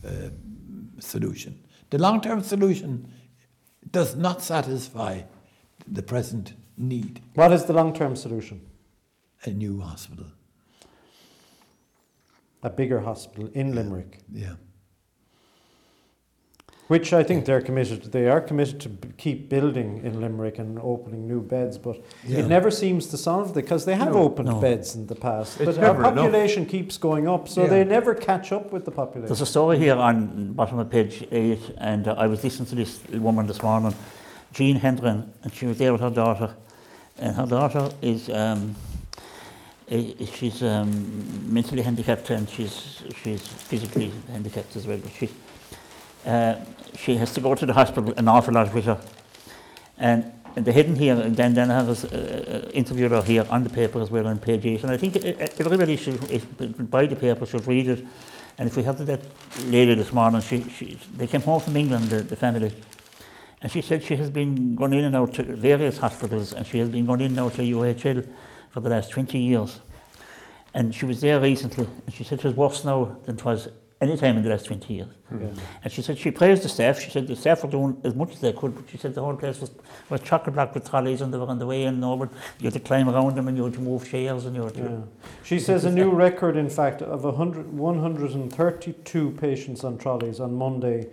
[0.07, 0.11] uh,
[1.05, 1.59] solution.
[1.90, 3.12] The long term solution
[3.90, 5.23] does not satisfy
[5.87, 8.61] the present need What is the long-term solution?
[9.47, 10.27] a new hospital.
[12.62, 14.21] A bigger hospital in Limerick.
[14.33, 14.55] Yeah.
[16.88, 18.12] Which I think they're committed.
[18.12, 22.40] They are committed to b- keep building in Limerick and opening new beds, but Yeah.
[22.40, 24.61] it never seems to solve it because they have No, opened no.
[24.61, 25.59] beds in the past.
[25.61, 26.14] It's but our never enough.
[26.16, 27.68] population keeps going up, so Yeah.
[27.70, 29.29] they never catch up with the population.
[29.29, 32.75] There's a story here on bottom of page eight, and uh, I was listening to
[32.75, 33.94] this woman this morning,
[34.53, 36.51] Jean Hendren, and she was there with her daughter,
[37.18, 38.75] and her daughter is um,
[39.88, 40.90] she's um,
[41.53, 45.29] mentally handicapped and she's she's physically handicapped as well, but she
[46.27, 46.55] uh,
[46.96, 49.00] she has to go to the hospital an awful lot with her,
[49.98, 50.33] and.
[50.57, 54.00] And the hidden here, and Dan Danaher has uh, interviewed her here on the paper
[54.00, 54.85] as well on page 8.
[54.85, 56.46] And I think everybody should, if,
[56.88, 58.07] buy the paper, should read it.
[58.57, 59.20] And if we had that
[59.66, 62.72] lady this morning, she, she, they came home from England, the, the family,
[63.61, 66.78] and she said she has been going in and out to various hospitals, and she
[66.78, 68.28] has been going in and out to UHL
[68.70, 69.80] for the last 20 years.
[70.72, 73.68] And she was there recently, and she said it was worse now than it was
[74.00, 75.09] any time in the last 20 years.
[75.30, 75.46] Yeah.
[75.83, 76.98] And she said she praised the staff.
[77.00, 79.22] She said the staff were doing as much as they could, but she said the
[79.22, 79.70] whole place was,
[80.11, 82.28] was chock block with trolleys and they were on the way in over.
[82.59, 84.74] You had to climb around them and you had to move chairs and you had
[84.74, 84.80] to.
[84.83, 84.98] Yeah.
[85.44, 91.07] She says a new record, in fact, of 100, 132 patients on trolleys on Monday,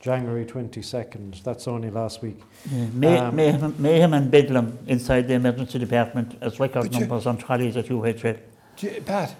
[0.00, 1.42] January 22nd.
[1.42, 2.40] That's only last week.
[2.70, 7.00] Yeah, may, Um, mayhem, mayhem and bedlam inside the emergency department as record But you-
[7.00, 8.36] numbers on trolleys at UHL.
[8.76, 9.34] J- Pat,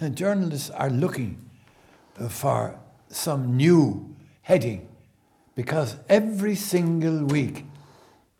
[0.00, 1.36] uh, journalists are looking
[2.28, 4.88] for some new heading
[5.54, 7.64] because every single week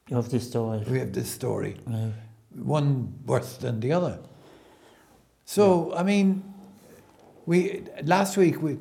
[0.09, 0.85] You have this story.
[0.91, 2.11] we have this story, Yeah.
[2.55, 4.19] one worse than the other.
[5.45, 6.43] So, I mean,
[7.47, 8.79] we last week we,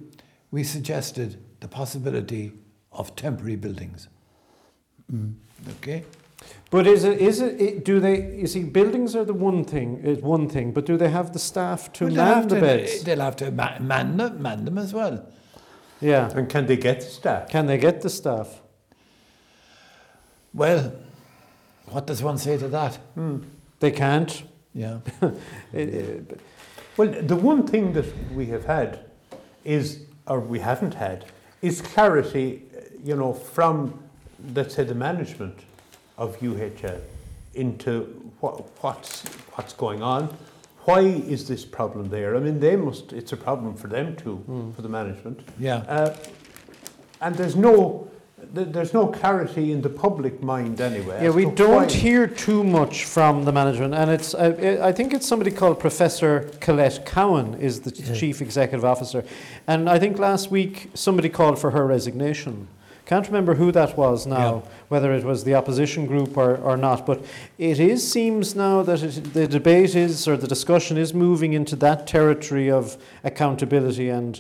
[0.52, 2.52] we suggested the possibility
[2.92, 4.08] of temporary buildings.
[5.12, 5.34] Mm.
[5.78, 6.04] Okay?
[6.74, 10.00] But is it, is it, it, do they, you see, buildings are the one thing,
[10.04, 13.04] is one thing, but do they have the staff to Well, man the to- beds?
[13.04, 15.24] They'll have to ma- man them, man them as well.
[16.02, 16.32] Yeah.
[16.34, 17.50] And can they get the staff?
[17.50, 18.60] Can they get the staff?
[20.52, 20.94] Well,
[21.92, 22.98] what does one say to that?
[23.80, 24.44] They can't.
[24.74, 24.98] Yeah.
[25.74, 26.40] It- it-
[26.98, 29.00] Well, the one thing that we have had
[29.64, 31.26] is, or we haven't had,
[31.62, 33.94] is clarity, uh, you know, from,
[34.56, 35.60] let's say, the management
[36.18, 37.00] of UHL
[37.56, 38.02] into
[38.40, 39.24] what, what's,
[39.56, 40.36] what's going on.
[40.86, 42.36] Why is this problem there?
[42.36, 44.44] I mean, they must, it's a problem for them too,
[44.76, 45.40] for the management.
[45.60, 45.78] Yeah.
[45.88, 46.16] Uh,
[47.22, 48.10] and there's no,
[48.52, 51.24] there's no clarity in the public mind anyway.
[51.24, 54.34] Yeah, we don't why- hear too much from the management, and it's.
[54.36, 58.14] Uh, I think it's somebody called Professor Colette Cowan is the Yeah.
[58.14, 59.24] chief executive officer,
[59.68, 62.68] and I think last week somebody called for her resignation.
[63.06, 64.72] Can't remember who that was now, Yeah.
[64.88, 67.06] whether it was the opposition group or, or not.
[67.06, 67.24] But
[67.58, 71.76] it is seems now that it, the debate is or the discussion is moving into
[71.78, 74.40] that territory of accountability, and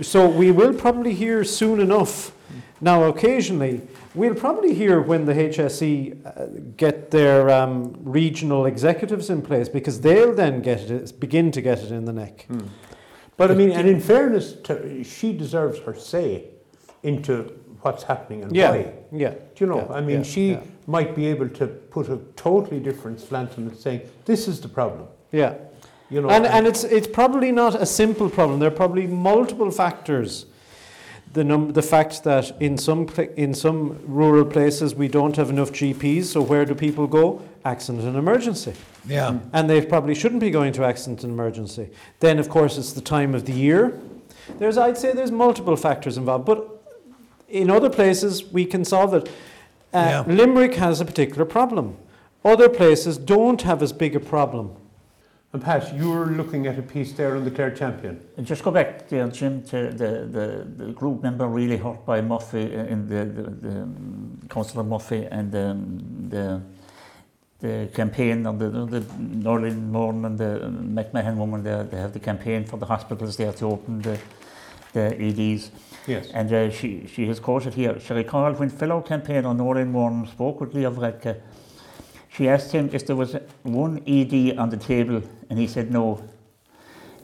[0.00, 2.32] so we will probably hear soon enough.
[2.80, 3.82] Now, occasionally,
[4.14, 6.46] we'll probably hear when the HSE uh,
[6.78, 11.80] get their um, regional executives in place because they'll then get it, begin to get
[11.80, 12.46] it in the neck.
[12.48, 12.60] Hmm.
[13.36, 16.44] But I mean, and in fairness to, she deserves her say
[17.02, 18.92] into what's happening and Yeah, why.
[19.12, 19.30] yeah.
[19.30, 19.86] Do you know?
[19.88, 20.60] Yeah, I mean, yeah, she yeah.
[20.86, 24.68] might be able to put a totally different slant on it, saying, "This is the
[24.68, 25.54] problem." Yeah.
[26.10, 28.58] You know, and, and it's, it's probably not a simple problem.
[28.58, 30.46] There are probably multiple factors.
[31.32, 35.48] The, num- the fact that in some, pla- in some rural places we don't have
[35.50, 37.40] enough GPs, so where do people go?
[37.64, 38.72] Accident and emergency.
[39.06, 39.28] Yeah.
[39.30, 39.40] Mm.
[39.52, 41.88] and they probably shouldn't be going to accident and emergency.
[42.18, 43.96] Then, of course, it's the time of the year.
[44.58, 46.79] There's, I'd say, there's multiple factors involved, but
[47.50, 49.28] in other places we can solve it.
[49.92, 50.24] Uh, Yeah.
[50.26, 51.96] Limerick has a particular problem.
[52.44, 54.70] Other places don't have as big a problem.
[55.52, 58.20] And Pat, you were looking at a piece there on the Clare Champion.
[58.36, 62.20] And just go back there, Jim, to the, the, the group member really hurt by
[62.20, 66.62] Murphy uh, in the, the, the um, Councillor Murphy and um, the
[67.60, 72.18] the campaign on the, the Norlin Morn and the McMahon woman there, they have the
[72.18, 74.18] campaign for the hospitals there to open the,
[74.94, 75.70] the EDs.
[76.10, 76.30] Yes.
[76.34, 80.60] And uh, she, she has quoted here, she recalled when fellow campaigner Norlin Morn spoke
[80.60, 81.40] with Leo Varadkar,
[82.28, 86.22] she asked him if there was one ED on the table and he said no.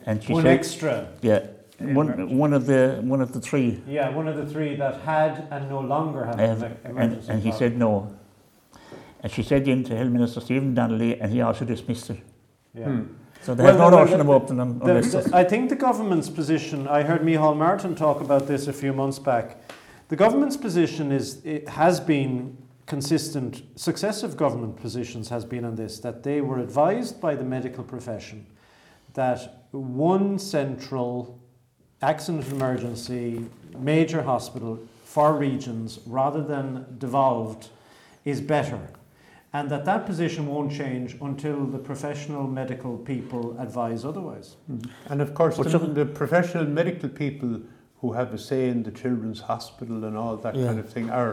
[0.04, 1.08] And she One said, extra.
[1.20, 1.40] yeah,
[1.80, 3.82] one, one of the one of the three.
[3.88, 7.50] Yeah, one of the three that had and no longer have Uh, and, and he
[7.50, 8.14] said no.
[9.22, 12.20] And she said in to Health Minister Stephen Donnelly, and he also dismissed it.
[12.72, 12.84] Yeah.
[12.84, 13.02] Hmm.
[13.46, 16.28] So they Well, have no notion of opening them The- the- I think the government's
[16.28, 19.58] position, I heard Micheál Martin talk about this a few months back.
[20.08, 22.56] The government's position is, it has been
[22.86, 27.84] consistent, successive government positions has been on this, that they were advised by the medical
[27.84, 28.46] profession
[29.14, 31.38] that one central
[32.02, 33.44] accident emergency
[33.78, 37.68] major hospital for regions rather than devolved
[38.24, 38.80] is better
[39.56, 44.48] and that that position won't change until the professional medical people advise otherwise.
[45.10, 47.52] And of course, the, the professional medical people
[48.00, 50.66] who have a say in the children's hospital and all that Yeah.
[50.66, 51.32] kind of thing are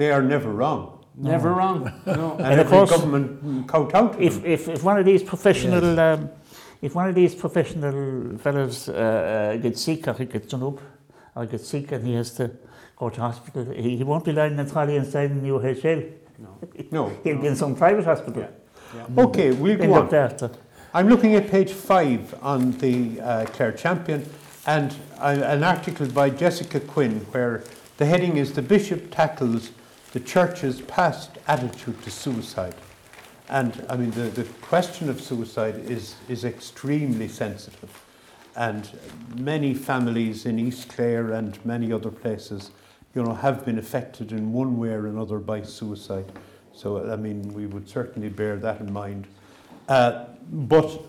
[0.00, 0.82] they are never wrong.
[1.32, 1.80] Never wrong.
[2.06, 2.26] No.
[2.38, 3.28] And, And of course, government
[3.72, 6.20] kowtow to if, if, if one of these professional um,
[6.86, 10.78] if one of these professional fellows uh, uh, gets sick or he gets done up
[11.36, 12.44] or gets sick and he has to
[12.96, 16.00] go to hospital, he, he won't be lying in a trolley inside in UHL.
[16.40, 16.58] No.
[16.90, 17.12] No.
[17.22, 18.42] He'll be in some private hospital.
[18.42, 18.48] Yeah.
[18.96, 19.24] Yeah.
[19.24, 20.18] Okay, we'll go looked on.
[20.18, 20.50] after.
[20.92, 24.28] I'm looking at page five on the uh, Clare Champion
[24.66, 27.62] and uh, an article by Jessica Quinn where
[27.98, 29.70] the heading is The Bishop Tackles
[30.12, 32.74] the Church's Past Attitude to Suicide.
[33.48, 38.04] And I mean, the, the question of suicide is, is extremely sensitive.
[38.56, 38.90] And
[39.36, 42.70] many families in East Clare and many other places,
[43.14, 46.30] you know, have been affected in one way or another by suicide.
[46.72, 49.26] So, I mean, we would certainly bear that in mind.
[49.88, 51.00] Uh, but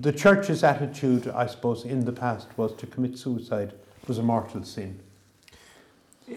[0.00, 3.72] the church's attitude, I suppose, in the past was to commit suicide
[4.06, 4.98] was a mortal sin.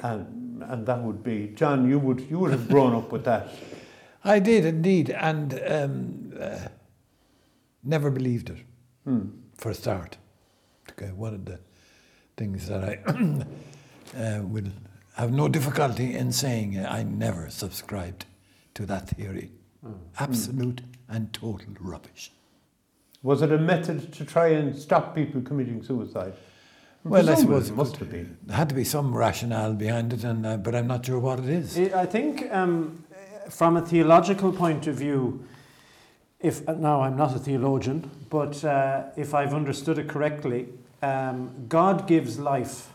[0.01, 3.49] And, and that would be, John, you would, you would have grown up with that.
[4.25, 6.57] I did indeed, and um, uh,
[7.83, 8.57] never believed it
[9.03, 9.27] Hmm.
[9.57, 10.17] for a start.
[10.91, 11.59] Okay, one of the
[12.37, 12.99] things that I
[14.17, 14.71] uh, will
[15.13, 18.25] have no difficulty in saying uh, I never subscribed
[18.75, 19.51] to that theory.
[20.17, 22.31] Absolute and total rubbish.
[23.21, 26.33] Was it a method to try and stop people committing suicide?
[27.03, 28.37] Well, I suppose it must have been.
[28.43, 31.39] There had to be some rationale behind it, and uh, but I'm not sure what
[31.39, 31.77] it is.
[31.77, 33.03] I I think um,
[33.49, 35.45] from a theological point of view,
[36.39, 40.69] if now I'm not a theologian, but uh, if I've understood it correctly,
[41.01, 42.92] um, God gives life,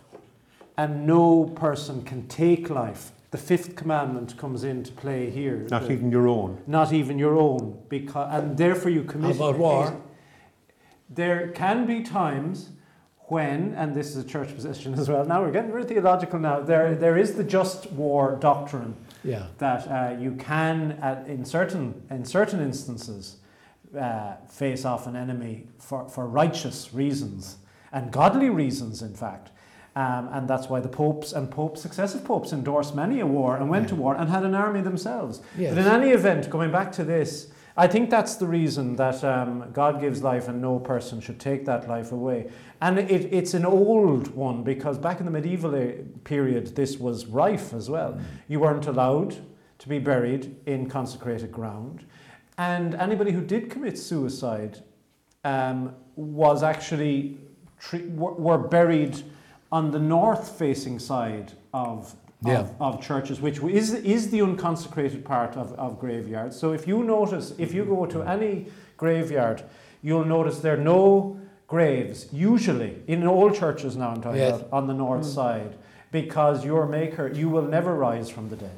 [0.78, 3.12] and no person can take life.
[3.32, 5.66] The fifth commandment comes into play here.
[5.70, 6.58] Not The- even your own.
[6.66, 9.36] not even your own, because and therefore you commit.
[9.36, 9.92] How about war?
[11.10, 12.70] There can be times
[13.30, 15.24] when, and this is a church position as well.
[15.26, 16.38] Now we're getting very theological.
[16.38, 19.46] Now there there is the just war doctrine Yeah.
[19.58, 23.36] that uh, you can, uh, in certain in certain instances,
[23.98, 27.56] uh, face off an enemy for, for righteous reasons
[27.92, 29.50] and godly reasons, in fact.
[29.96, 33.68] Um, and that's why the popes and popes, successive popes, endorsed many a war and
[33.68, 35.40] went to war and had an army themselves.
[35.56, 35.74] Yes.
[35.74, 39.70] But in any event, going back to this, I think that's the reason that um,
[39.72, 42.50] God gives life and no person should take that life away.
[42.80, 45.72] And it, it's an old one because back in the medieval
[46.24, 48.20] period, this was rife as well.
[48.48, 49.36] You weren't allowed
[49.78, 52.04] to be buried in consecrated ground.
[52.58, 54.82] And anybody who did commit suicide
[55.44, 57.38] um, was actually
[57.78, 59.22] tre- were buried
[59.70, 62.60] on the north facing side of, Yeah.
[62.60, 66.58] of, of churches, which is, is the unconsecrated part of, of graveyards.
[66.58, 69.62] So if you notice, if you go to any graveyard,
[70.02, 74.60] you'll notice there are no graves, usually, in all churches now I'm talking Yes.
[74.60, 75.74] about, on the north side,
[76.12, 78.70] because your maker, you will never rise from the dead.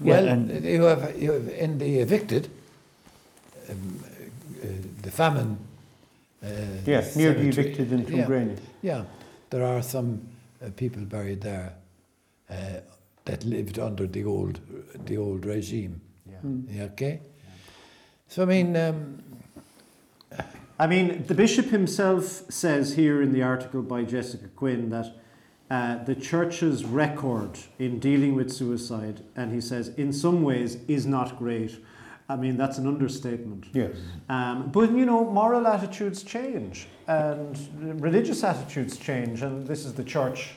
[0.00, 2.48] Yeah, Well, and- you, have, you have in the evicted,
[3.70, 4.00] um,
[4.60, 4.66] uh,
[5.02, 5.58] the famine.
[6.42, 6.48] Uh,
[6.84, 8.56] Yes, near the evicted in yeah, Tuamgraney.
[8.82, 9.04] yeah,
[9.50, 10.20] there are some
[10.64, 11.74] uh, people buried there
[12.50, 12.80] uh,
[13.24, 14.60] that lived under the old,
[15.06, 16.00] the old regime.
[16.26, 16.36] Yeah.
[16.68, 17.20] Yeah, okay.
[18.28, 19.22] So I mean, um,
[20.78, 25.14] I mean, the bishop himself says here in the article by Jessica Quinn that
[25.70, 31.06] uh, the church's record in dealing with suicide, and he says, in some ways, is
[31.06, 31.76] not great.
[32.28, 33.66] I mean, that's an understatement.
[33.72, 33.96] Yes.
[34.28, 37.58] Um, but you know, moral attitudes change and
[38.00, 40.54] religious attitudes change, and this is the church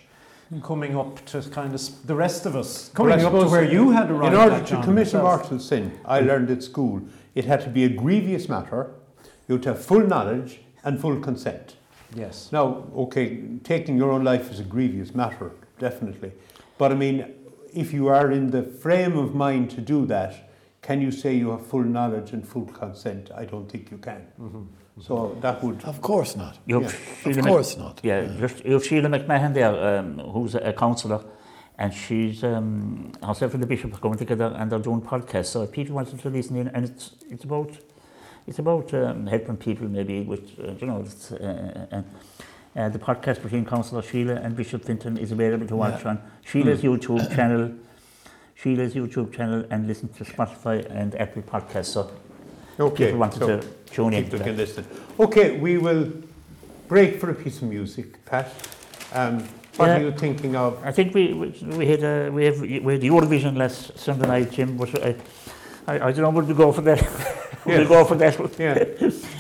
[0.64, 4.12] coming up to kind of the rest of us coming up to where you had
[4.12, 4.34] arrived.
[4.34, 7.02] In order to commit a mortal sin, I learned at school,
[7.34, 8.92] it had to be a grievous matter.
[9.48, 11.78] You had to have full knowledge and full consent.
[12.16, 12.50] Yes.
[12.52, 16.32] Now, okay, taking your own life is a grievous matter, definitely.
[16.78, 17.34] But I mean,
[17.74, 20.45] if you are in the frame of mind to do that,
[20.88, 23.26] can you say you have full knowledge and full consent?
[23.42, 24.22] I don't think you can.
[25.08, 25.84] So that would.
[25.84, 26.54] Of course not.
[26.68, 27.96] Yeah, Of Sheila Mc- course not.
[28.10, 31.22] Yeah, just you have Sheila McMahon there, um, who's a, a counsellor,
[31.78, 35.48] and she's um, herself and the bishop are going together and they're doing podcasts.
[35.54, 37.72] So if people wanted to listen in, and it's it's about
[38.48, 42.02] it's about um, helping people maybe with uh, you know it's, uh, uh,
[42.80, 46.12] uh, the podcast between counsellor Sheila and Bishop Fintan is available to watch Yeah.
[46.12, 46.16] on
[46.50, 47.72] Sheila's YouTube channel.
[48.56, 51.88] Sheila's YouTube channel and listen to Spotify and Apple Podcasts.
[51.94, 52.12] So
[52.80, 54.24] Okay, people wanted so to tune in.
[54.24, 54.86] people can listen.
[55.20, 56.12] Okay, we will
[56.88, 58.52] break for a piece of music, Pat.
[59.14, 59.44] Um,
[59.78, 59.98] what Yeah.
[59.98, 60.80] are you thinking of?
[60.84, 64.28] I think we we, we had uh, we have we had the Eurovision last Sunday
[64.28, 64.78] night, Jim.
[64.78, 65.16] But I,
[65.88, 67.02] I, I don't know would we go for that.
[67.66, 67.88] would we Yes.
[67.88, 68.34] go for that?
[68.60, 68.84] Yeah,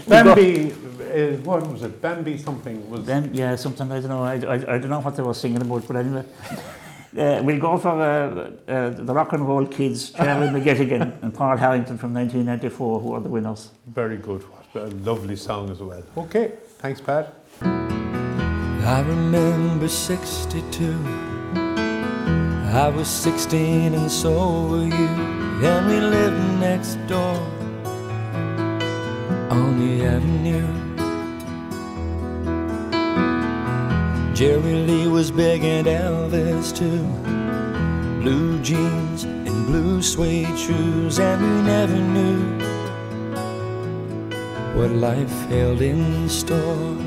[0.07, 0.71] Bambie.
[0.71, 2.01] Uh, what was it?
[2.01, 3.05] Bambie something was.
[3.05, 4.23] Then yeah, something I don't know.
[4.23, 6.23] I, I, I don't know what they were singing about, but anyway.
[7.17, 11.55] Uh, we'll go for uh, uh, the rock and roll kids, Charlie McGettigan and Paul
[11.55, 13.71] Harrington from 1994, who are the winners.
[13.87, 14.41] Very good.
[14.43, 16.03] What a lovely song as well.
[16.17, 17.33] Okay, thanks, Pat.
[17.61, 20.93] I remember 62.
[22.75, 25.07] I was 16 and so were you.
[25.63, 27.39] And we lived next door
[29.49, 30.84] on the avenue.
[34.35, 37.07] Jerry Lee was big and Elvis too.
[38.21, 42.41] Blue jeans and blue suede shoes, and we never knew
[44.77, 46.97] what life held in store.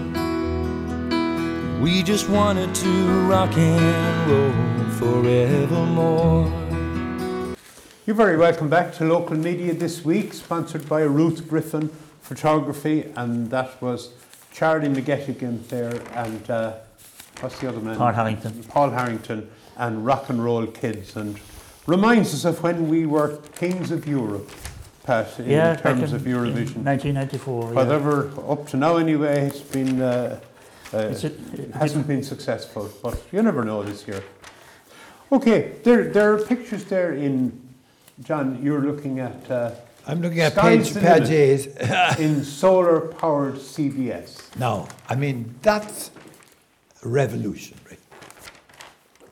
[1.82, 2.90] We just wanted to
[3.28, 6.50] rock and roll forevermore.
[8.06, 11.90] You're very welcome back to Local Media this week, sponsored by Ruth Griffin
[12.22, 14.14] Photography, and that was
[14.50, 16.72] Charlie McGettigan there, and uh,
[17.40, 17.96] what's the other man?
[17.96, 18.64] Paul Harrington.
[18.64, 21.38] Paul Harrington, and Rock and Roll Kids, and
[21.86, 24.50] reminds us of when we were kings of Europe,
[25.04, 26.84] Pat, in yeah, terms in- of in Eurovision.
[26.84, 27.64] 1994.
[27.64, 27.70] yeah.
[27.72, 30.40] Whatever, up to now anyway, it's been uh,
[30.92, 34.22] uh, it, it, hasn't been successful, but you never know this year.
[35.30, 37.68] Okay, there, there are pictures there in,
[38.22, 39.72] John, you're looking at uh,
[40.06, 42.18] I'm looking at Sky's page, the page eight.
[42.18, 44.56] in solar powered CBS.
[44.58, 46.10] No, I mean, that's
[47.02, 47.98] revolutionary.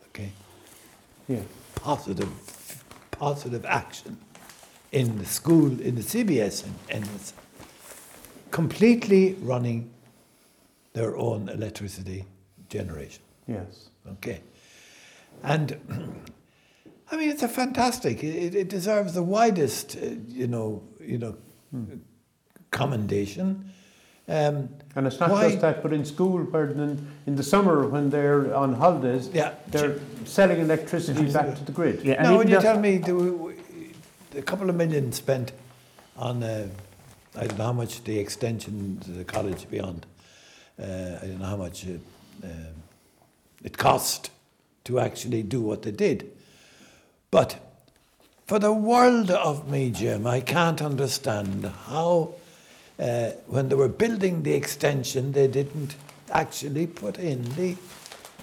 [0.09, 0.31] Okay?
[1.29, 1.41] Yeah.
[1.77, 2.31] Positive,
[3.11, 4.19] positive action
[4.93, 7.33] in the school, in the CBS, and, and
[8.51, 9.91] completely running
[10.93, 12.25] their own electricity
[12.69, 13.23] generation.
[13.47, 13.91] Yes.
[14.13, 14.41] Okay.
[15.43, 15.77] And
[17.11, 18.25] I mean, it's a fantastic.
[18.25, 21.37] It, it deserves the widest, uh, you know, you know,
[22.71, 23.71] commendation.
[24.29, 27.87] Um, And it's not Why- just that, but in school, where in, in the summer
[27.87, 29.53] when they're on holidays, Yeah.
[29.69, 32.01] they're selling electricity back to the grid.
[32.03, 33.53] Yeah, and now, when you tell me there were
[34.35, 35.53] a couple of million spent
[36.17, 36.67] on, uh,
[37.37, 40.07] I don't know how much the extension to the college beyond,
[40.81, 40.85] uh,
[41.23, 42.01] I don't know how much it,
[42.43, 42.51] um,
[43.63, 44.31] it cost
[44.85, 46.25] to actually do what they did.
[47.31, 47.57] But
[48.47, 52.31] for the world of me, Jim, I can't understand how,
[52.99, 55.97] uh, when they were building the extension, they didn't
[56.31, 57.77] actually put in the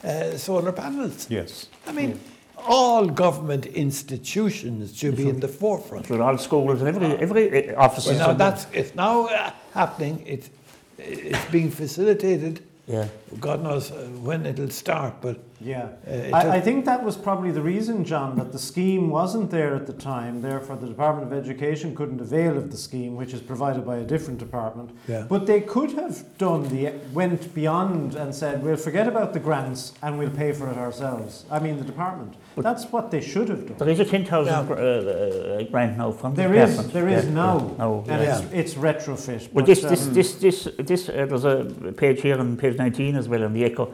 [0.04, 1.28] uh, solar panels.
[1.30, 1.70] Yes.
[1.88, 2.20] I mean,
[2.58, 6.06] all government institutions should be in the forefront.
[6.06, 8.08] Through all schools and every, every uh, office.
[8.08, 10.24] Well, now that's it's now uh, happening.
[10.26, 10.50] It's
[10.98, 12.62] it's being facilitated.
[12.88, 13.08] Yeah.
[13.40, 17.52] God knows uh, when it'll start, but Yeah, Uh, I, I think that was probably
[17.52, 20.42] the reason, John, that the scheme wasn't there at the time.
[20.42, 24.04] Therefore, the Department of Education couldn't avail of the scheme, which is provided by a
[24.04, 24.90] different department.
[25.08, 25.26] Yeah.
[25.30, 29.94] But they could have done the went beyond and said, "We'll forget about the grants
[30.02, 32.36] and we'll pay for it ourselves." I mean, the department.
[32.56, 33.78] That's what they should have done.
[33.78, 34.60] There is a 10,000 Yeah.
[34.60, 36.94] uh, uh, grant now from There the is, department.
[36.94, 37.78] there is Yeah, now, yeah.
[37.78, 38.40] No, and yeah.
[38.42, 39.42] it's it's retrofit.
[39.52, 41.66] Well, but, this, this, um, this, this, this, uh, there's a
[41.98, 43.86] page here on page 19 as well on the Echo.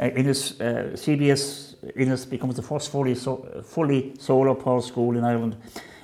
[0.00, 5.24] Uh, Ennis, uh, CBS Ennis becomes the first fully, so, fully solar power school in
[5.24, 5.56] Ireland,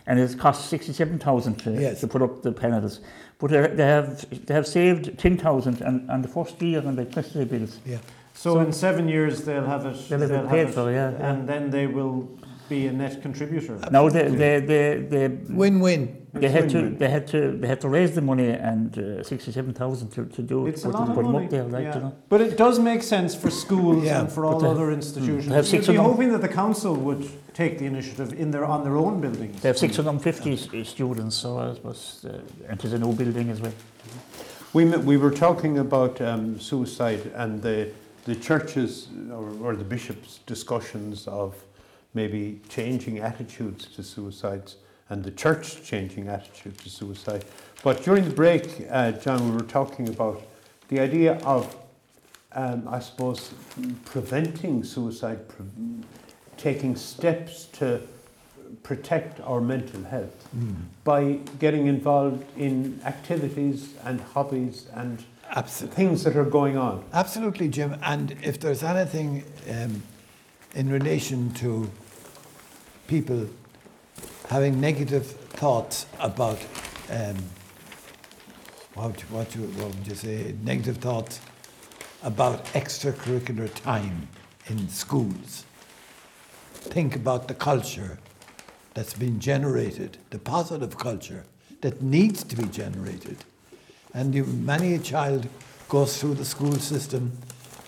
[0.06, 2.00] and it costs 67,000 to, Yes.
[2.00, 3.00] to put up the panels.
[3.38, 7.02] But uh, they have they have saved 10,000 on, on the first year on the
[7.02, 7.78] electricity bills.
[7.84, 7.98] yeah,
[8.44, 9.96] So, in seven years they'll have it.
[10.08, 11.30] They'll have it have paid for, yeah, yeah.
[11.30, 12.18] And then they will
[12.68, 13.78] be a net contributor.
[13.90, 15.28] No, they, they, they, they,
[15.62, 16.02] Win-win.
[16.34, 16.98] they had to, win-win.
[16.98, 20.42] they had to, they had to raise the money and uh, sixty-seven thousand to, to
[20.42, 20.70] do it.
[20.72, 21.46] It's a lot of money.
[21.54, 21.94] there, like, yeah.
[21.96, 22.12] you know.
[22.28, 25.46] But it does make sense for schools Yeah, and for all they- other institutions.
[25.48, 26.04] they have You'd be them.
[26.04, 27.24] hoping that the council would
[27.54, 29.62] take the initiative in their on their own buildings.
[29.62, 33.60] They have 650 s- students, so I suppose, uh, and it's a new building as
[33.62, 33.72] well.
[34.74, 37.88] We, we were talking about um, suicide and the,
[38.24, 41.62] the churches or, or the bishops' discussions of
[42.14, 44.76] maybe changing attitudes to suicides
[45.10, 47.44] and the church changing attitude to suicide.
[47.82, 50.42] But during the break, uh, John, we were talking about
[50.88, 51.76] the idea of,
[52.52, 53.52] um, I suppose,
[54.06, 55.66] preventing suicide, pre-
[56.56, 58.00] taking steps to
[58.82, 60.48] protect our mental health
[61.04, 65.22] by getting involved in activities and hobbies and
[65.54, 65.96] Absolutely.
[65.96, 67.04] things that are going on.
[67.12, 67.96] Absolutely, Jim.
[68.02, 70.02] And if there's anything um,
[70.74, 71.90] in relation to
[73.06, 73.48] people
[74.48, 76.58] having negative thoughts about
[77.10, 77.36] um,
[78.94, 81.40] what, what, you, what would you say, negative thoughts
[82.22, 84.28] about extracurricular time
[84.66, 85.64] in schools,
[86.72, 88.18] think about the culture
[88.94, 91.44] that's been generated, the positive culture
[91.80, 93.44] that needs to be generated.
[94.14, 95.48] And you, many a child
[95.88, 97.36] goes through the school system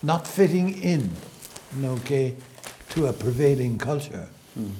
[0.02, 1.10] not fitting in,
[1.82, 2.34] okay,
[2.90, 4.28] to a prevailing culture.
[4.54, 4.70] Hmm.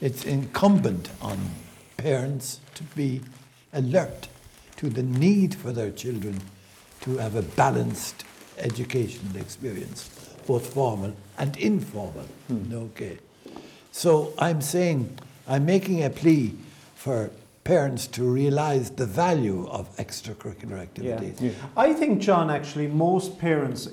[0.00, 1.38] It's incumbent on
[1.96, 3.20] parents to be
[3.72, 4.28] alert
[4.76, 6.40] to the need for their children
[7.02, 8.24] to have a balanced
[8.58, 10.10] educational experience,
[10.46, 12.26] both formal and informal.
[12.48, 12.74] Hmm.
[12.74, 13.18] Okay.
[13.92, 15.18] So I'm saying,
[15.48, 16.54] I'm making a plea
[16.94, 17.30] for
[17.66, 21.54] parents to realize the value of extracurricular activities.
[21.76, 23.90] I think, John, actually, most parents uh,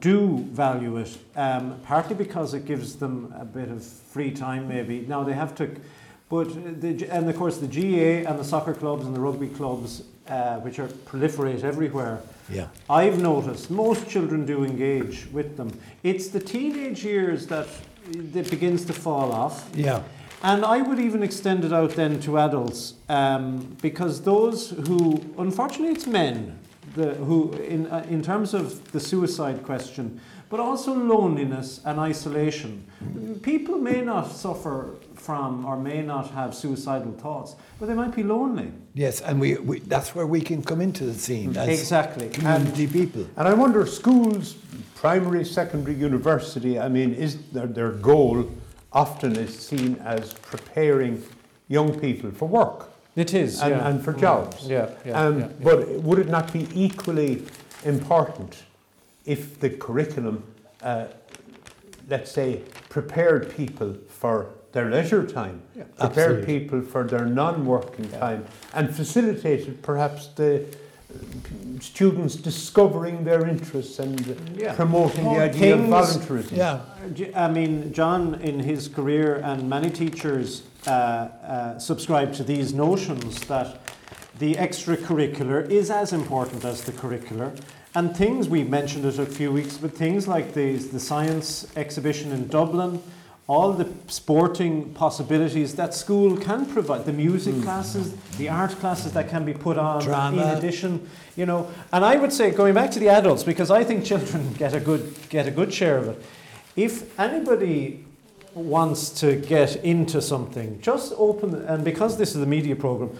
[0.00, 5.00] do value it, um, partly because it gives them a bit of free time, maybe.
[5.08, 5.68] Now, they have to,
[6.28, 6.48] but,
[6.80, 10.58] the, and of course, the GA and the soccer clubs and the rugby clubs, uh,
[10.60, 12.68] which are proliferate everywhere, Yeah.
[12.88, 15.70] I've noticed most children do engage with them.
[16.04, 17.66] It's the teenage years that
[18.12, 19.68] it begins to fall off.
[19.74, 20.02] Yeah.
[20.46, 25.92] And I would even extend it out then to adults, um, because those who, unfortunately,
[25.92, 26.56] it's men,
[26.94, 32.86] the, who, in, uh, in terms of the suicide question, but also loneliness and isolation.
[33.42, 38.22] People may not suffer from or may not have suicidal thoughts, but they might be
[38.22, 38.70] lonely.
[38.94, 42.28] Yes, and we, we, that's where we can come into the scene as Exactly.
[42.28, 43.26] community people.
[43.36, 44.54] And I wonder, schools,
[44.94, 48.48] primary, secondary, university, I mean, is their, their goal
[48.96, 51.22] often is seen as preparing
[51.68, 53.88] young people for work It is, and, yeah.
[53.88, 54.66] and for jobs.
[54.66, 55.52] Yeah, yeah, Um, yeah, yeah.
[55.68, 57.42] But would it not be equally
[57.84, 58.64] important
[59.24, 60.42] if the curriculum,
[60.82, 61.06] uh,
[62.08, 64.36] let's say, prepared people for
[64.72, 65.62] their leisure time,
[65.98, 66.46] prepared Absolutely.
[66.46, 68.44] people for their non-working time,
[68.74, 70.64] and facilitated perhaps the
[71.80, 74.74] students discovering their interests and Yeah.
[74.74, 76.56] promoting the idea of things- voluntarism?
[76.56, 76.80] Yeah,
[77.14, 82.72] J- I mean, John, in his career, and many teachers uh, uh, subscribe to these
[82.72, 83.80] notions that
[84.38, 87.50] the extracurricular is as important as the curricular.
[87.94, 92.30] And things, we mentioned it a few weeks, but things like the, the science exhibition
[92.32, 93.00] in Dublin,
[93.48, 97.62] all the sporting possibilities that school can provide, the music hmm.
[97.62, 100.02] classes, the art classes that can be put on
[100.34, 101.70] in addition, you know.
[101.92, 104.80] And I would say, going back to the adults, because I think children get a
[104.80, 106.22] good, get a good share of it.
[106.74, 108.04] If anybody
[108.52, 113.16] wants to get into something, just open, and because this is a media program,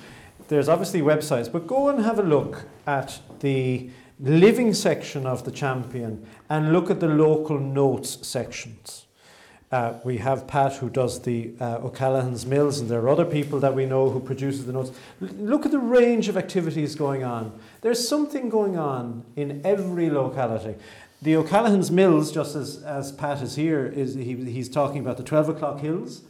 [0.48, 5.50] there's obviously websites, but go and have a look at the living section of the
[5.50, 9.05] champion and look at the local notes sections.
[9.76, 13.60] Uh, we have Pat who does the uh, O'Callaghan's Mills, and there are other people
[13.60, 14.90] that we know who produces the notes.
[15.20, 17.52] L- look at the range of activities going on.
[17.82, 20.76] There's something going on in every locality.
[21.20, 25.22] The O'Callaghan's Mills, just as, as Pat is here, is he, he's talking about the
[25.22, 26.22] 12 o'clock hills.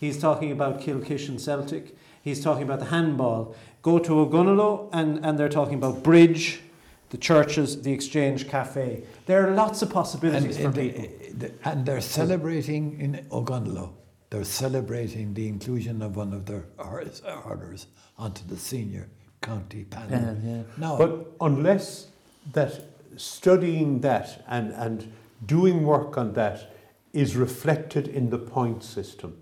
[0.00, 1.94] He's talking about Kilkishen Celtic.
[2.22, 3.54] He's talking about the handball.
[3.82, 6.62] Go to Ogonnelloe and, and they're talking about bridge,
[7.10, 9.04] the churches, the Exchange Cafe.
[9.26, 11.02] There are lots of and, possibilities for and, people.
[11.38, 13.92] the- and they're celebrating in Ogonnelloe,
[14.30, 17.86] they're celebrating the inclusion of one of their hurlers hurlers
[18.18, 19.08] onto the senior
[19.40, 20.10] county panel.
[20.42, 20.62] Yeah, yeah.
[20.76, 22.08] Now, But unless
[22.52, 22.72] that
[23.16, 25.12] studying that and, and
[25.46, 26.72] doing work on that
[27.12, 29.36] is reflected in the point system,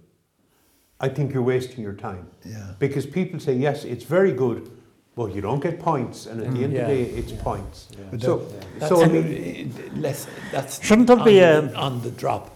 [1.00, 2.28] I think you're wasting your time.
[2.44, 2.74] yeah.
[2.78, 4.70] Because people say, yes, it's very good,
[5.16, 6.80] Well, you don't get points, and at the end Yeah.
[6.82, 7.86] of the day, it's points.
[8.10, 8.42] But So,
[8.78, 12.10] That's so I a- mean, less, that's Shouldn't there on be the, a- on the
[12.10, 12.50] drop,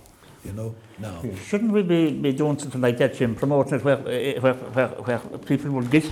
[0.45, 1.23] you know, now.
[1.47, 4.89] Shouldn't we be, be doing something like that, Jim, promoting it where, eh, where, where,
[4.89, 6.11] where people will get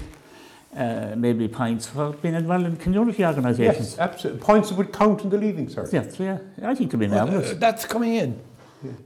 [0.77, 3.91] uh, maybe points for being involved in community organisations?
[3.91, 4.41] yes, absolutely.
[4.41, 5.93] Points would count in the leaving cert.
[5.93, 7.53] Yes, yeah, I think it'd be Well, marvellous.
[7.53, 8.39] uh, that's coming in.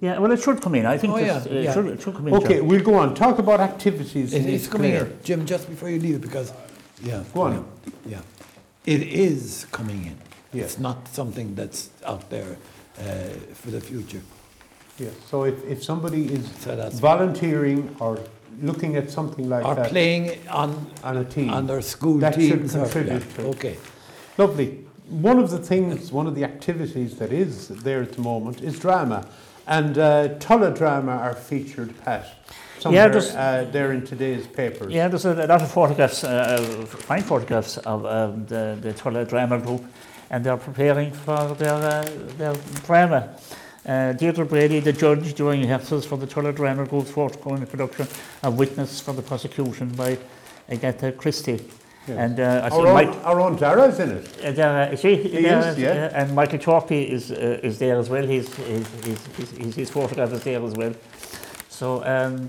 [0.03, 0.85] yeah, well, it should come in.
[0.85, 1.73] I think Oh, that's- yeah, it, yeah.
[1.73, 2.35] Should, it should come in.
[2.35, 2.67] Okay, John.
[2.69, 3.15] we'll go on.
[3.15, 4.35] Talk about activities.
[4.35, 5.07] It in is East coming Clare.
[5.07, 5.19] in.
[5.25, 6.53] Jim, just before you leave, because,
[7.03, 7.25] yeah.
[7.35, 7.67] Go on.
[8.07, 8.21] Yeah.
[8.87, 10.17] It is coming in.
[10.53, 10.65] Yeah.
[10.65, 12.57] It's not something that's out there
[12.99, 13.03] uh,
[13.55, 14.23] for the future.
[14.99, 15.11] Yeah.
[15.29, 18.19] So if, if somebody is So that's, volunteering or
[18.61, 22.35] looking at something like or that playing on, on a team, on their school That
[22.35, 22.77] should teams.
[22.77, 23.55] or- contribute yeah, to it.
[23.57, 23.77] Okay.
[24.37, 24.85] Lovely.
[25.09, 28.79] One of the things, one of the activities that is there at the moment is
[28.79, 29.27] drama.
[29.67, 32.27] And uh, Tulla drama are featured, Pat.
[32.81, 34.93] Somewhere there's- uh, there in today's papers.
[34.93, 38.93] Yeah, there's a, a lot of photographs, uh, uh, fine photographs of um, the, the
[38.95, 39.85] Tulla Drama Group,
[40.31, 42.09] and they're preparing for their, uh,
[42.39, 42.55] their
[42.87, 43.29] drama.
[43.87, 48.07] Uh, Deirdre Brady, the judge during rehearsals for the Tulla Drama Group's forthcoming production
[48.43, 50.17] of Witness for the Prosecution by
[50.71, 51.61] Agatha Christie.
[52.09, 52.17] Yes.
[52.17, 54.59] And uh, I Our own, Mike, our own Dara's in it.
[54.59, 56.11] uh, uh, is he, He there, is, yeah.
[56.15, 58.27] and Michael Torpy is, uh, is there as well.
[58.27, 60.95] His, his, his, his, his, his photograph is there as well.
[61.69, 62.49] So, um,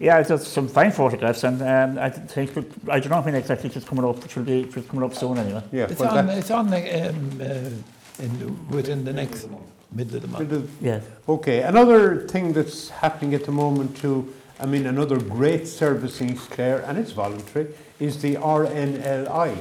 [0.00, 2.50] yeah, there's some fine photographs, and um, I think,
[2.88, 5.38] I don't know when exactly it's coming up, it will be it's coming up soon
[5.38, 5.62] anyway.
[5.72, 9.48] Yeah, It's well, on, that- it's on the, um, uh, in, within the next
[9.92, 10.70] middle of the month.
[10.80, 11.00] Yeah.
[11.28, 16.30] Okay, another thing that's happening at the moment too, I mean, another great service in
[16.30, 17.68] East Clare, and it's voluntary,
[18.00, 19.56] is the RNLI.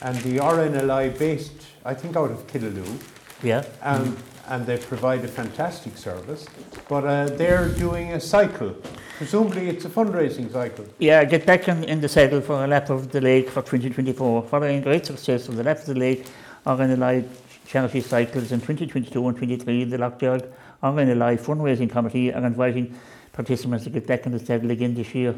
[0.00, 1.52] And the RNLI based,
[1.84, 3.00] I think, out of Killaloe,
[3.42, 3.64] Yeah.
[3.82, 4.16] um,
[4.48, 6.46] and they provide a fantastic service,
[6.88, 8.74] but uh, they're doing a cycle.
[9.18, 10.86] Presumably it's a fundraising cycle.
[10.98, 14.42] Yeah, get back in, in the saddle for a lap of the lake for 2024.
[14.44, 16.26] Following great success of the lap of the lake,
[16.64, 17.28] RNLI
[17.66, 20.44] charity cycles in 2022 and 23, the Lough Derg
[20.82, 22.94] RNLI fundraising committee are inviting
[23.32, 25.34] participants to get back in the saddle again this year.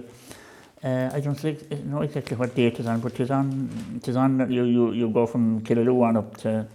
[0.83, 1.43] Uh, I don't
[1.87, 5.27] know exactly what date it's on, but it's on, it's on you, you, you go
[5.27, 6.67] from Killaloe on up to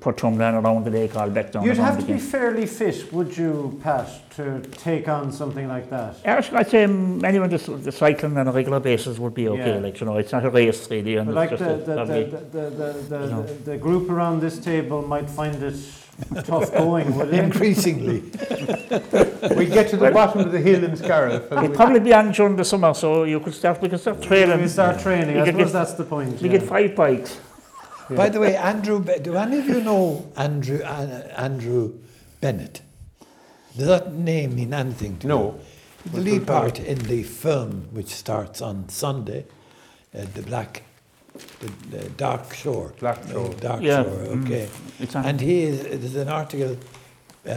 [0.00, 3.36] Portumna and around the lake, all back down You'd have to be fairly fit, would
[3.36, 6.16] you, Pat, to take on something like that?
[6.24, 9.74] Yeah, I'd say um, anyone just that's cycling on a regular basis would be okay.
[9.74, 9.80] Yeah.
[9.80, 12.24] Like you know, it's not a race really, and like the, the, lovely.
[12.24, 13.42] the, the, the, the, you know.
[13.42, 15.76] the, the group around this table might find it
[16.44, 17.42] tough going, would it?
[17.44, 18.22] Increasingly.
[19.56, 21.50] We get to the bottom of the hill in Scariff.
[21.50, 23.82] and It'd we- probably be on during the summer, so you could start.
[23.82, 24.60] We could start training.
[24.60, 26.40] We start training, You I suppose get- that's the point.
[26.40, 26.58] We yeah.
[26.58, 27.40] get five bikes.
[28.16, 31.94] By the way, Andrew, do any of you know Andrew uh, Andrew
[32.40, 32.82] Bennett?
[33.76, 35.28] Does that name mean anything to you?
[35.28, 35.60] No.
[36.12, 39.46] The lead part in the film, which starts on Sunday,
[40.14, 40.82] uh, the Black,
[41.60, 42.92] the, the Dark Shore.
[42.98, 43.54] Black No, Shore.
[43.60, 44.02] Dark Yeah.
[44.02, 44.10] Shore.
[44.42, 44.68] Okay.
[44.98, 45.14] It's.
[45.14, 46.76] And he is, there's an article,
[47.46, 47.50] uh,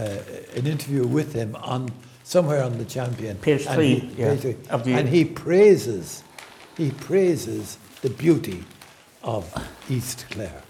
[0.55, 1.89] an interview with him on
[2.23, 3.37] somewhere on the Champion.
[3.37, 4.93] Page And three, he- yeah, page three.
[4.93, 6.23] and he praises,
[6.77, 8.63] he praises the beauty
[9.25, 9.43] of
[9.89, 10.61] East Clare.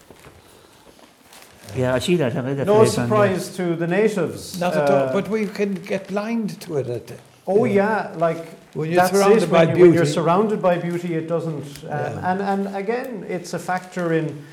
[1.75, 2.35] yeah, I see that.
[2.35, 4.59] I that No surprise to the natives.
[4.59, 6.87] Not at all, uh, but we can get blind to it.
[6.89, 8.43] At, Oh you yeah, like
[8.73, 9.51] When you're that's surrounded it.
[9.51, 10.13] by when, you, when you're beauty.
[10.19, 11.83] surrounded by beauty, it doesn't.
[11.83, 12.31] Um, Yeah.
[12.31, 14.43] And and again, it's a factor in,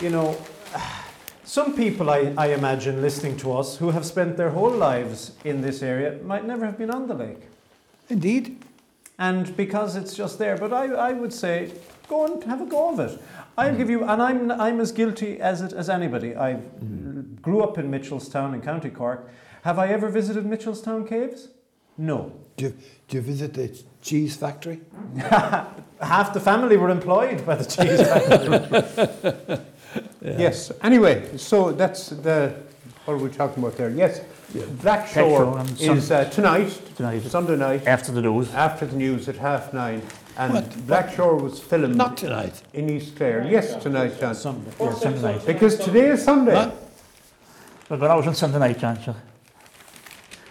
[0.00, 0.36] you know,
[1.44, 5.60] some people I, I imagine listening to us who have spent their whole lives in
[5.62, 7.42] this area might never have been on the lake,
[8.08, 8.44] Indeed.
[9.18, 10.56] and because it's just there.
[10.56, 11.72] But I, I would say,
[12.10, 13.12] go and have a go of it.
[13.56, 16.30] I'll give you, and I'm I'm as guilty as it as anybody.
[16.48, 16.50] I
[17.46, 19.20] grew up in Mitchelstown in County Cork.
[19.62, 21.48] Have I ever visited Mitchelstown Caves?
[21.98, 22.32] No.
[22.56, 22.74] Do you,
[23.08, 23.68] do you visit the
[24.02, 24.80] cheese factory?
[26.00, 29.58] Half the family were employed by the cheese factory.
[30.22, 30.72] Yes.
[30.82, 32.54] Anyway, so that's the
[33.04, 33.90] what are we talking about there?
[33.90, 34.20] Yes.
[34.52, 37.22] Black Black Shore Shore is uh, tonight, Tonight.
[37.22, 38.52] Sunday night, After the news.
[38.54, 40.02] after the news at half nine.
[40.40, 40.86] And What?
[40.86, 42.62] Black Shore was filmed Not tonight.
[42.72, 43.46] in East Clare.
[43.46, 44.34] Yes, tonight, John.
[44.34, 44.70] Sunday.
[44.80, 45.44] Yeah, Sunday night.
[45.44, 46.54] Because today is Sunday.
[46.54, 46.74] What?
[47.90, 48.98] We're going out on Sunday night, John.
[49.04, 49.14] So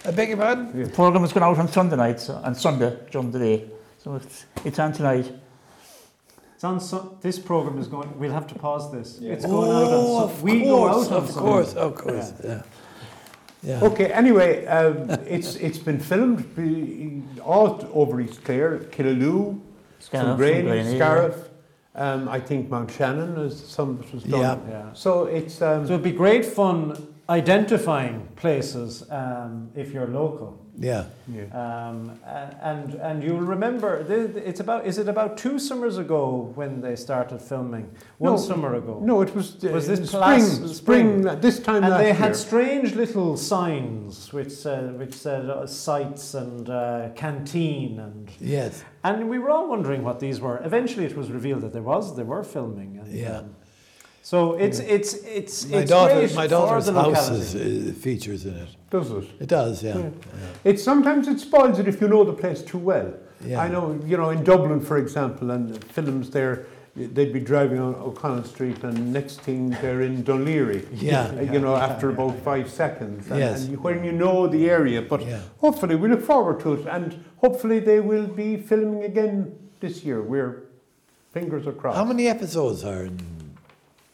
[0.06, 0.84] I beg your pardon?
[0.84, 3.66] the program is going out on Sunday night, so, on Sunday during the day.
[3.98, 5.32] So it's, it's on tonight.
[6.54, 8.16] It's on Sun- this program is going.
[8.20, 9.18] We'll have to pause this.
[9.24, 10.24] It's going out Oh, on.
[10.26, 11.50] of Sun- we course, go out on of Sunday.
[11.50, 12.34] course, of course.
[12.44, 12.62] Yeah.
[13.64, 13.84] Yeah.
[13.84, 18.80] Okay, anyway, um, it's it's been filmed be- all over East Clare,
[20.00, 21.50] Killaloe, Scariff, Grain, Graney, Scariff.
[21.96, 24.40] Um, I think Mount Shannon is some that was done.
[24.42, 24.58] Yeah.
[24.70, 24.94] Yeah.
[24.94, 26.96] So it's um, So it'd be great fun
[27.30, 30.58] identifying places um, if you're local.
[30.82, 31.06] Yeah.
[31.28, 31.44] Yeah.
[31.64, 36.52] Um, and and you'll remember th- th- it's about is it about two summers ago
[36.56, 37.86] when they started filming?
[38.18, 39.00] One No, summer ago.
[39.04, 41.42] No, it was, uh, Was this spring, last- spring, spring?
[41.42, 42.14] this time And last they year.
[42.14, 48.84] had strange little signs which said which said uh, sites and uh, canteen and Yes.
[49.04, 50.58] and we were all wondering what these were.
[50.64, 53.00] Eventually, it was revealed that there was they were filming.
[53.00, 53.40] And, Yeah.
[53.40, 53.56] um,
[54.22, 58.70] so it's it's it's My it's daughter, my daughter's house is, uh, features in it.
[58.90, 59.26] Does it?
[59.40, 59.98] It does, yeah.
[59.98, 60.10] Yeah.
[60.64, 63.14] It sometimes it spoils it if you know the place too well.
[63.46, 63.62] Yeah.
[63.62, 66.66] I know, you know, in Dublin, for example, and films there,
[66.96, 70.86] they'd be driving on O'Connell Street, and next thing they're in Dunleary.
[70.94, 71.40] Yeah.
[71.54, 73.30] you know, after about five seconds.
[73.32, 73.62] And, Yes.
[73.62, 75.40] and you, when you know the area, but Yeah.
[75.60, 80.22] hopefully we look forward to it, and hopefully they will be filming again this year.
[80.22, 80.64] We're
[81.32, 81.96] fingers are crossed.
[81.98, 83.20] How many episodes are in?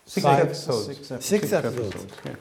[0.06, 0.40] Six Five?
[0.46, 0.86] episodes.
[0.86, 1.26] Six episodes.
[1.26, 2.06] Six episodes.
[2.26, 2.36] yeah.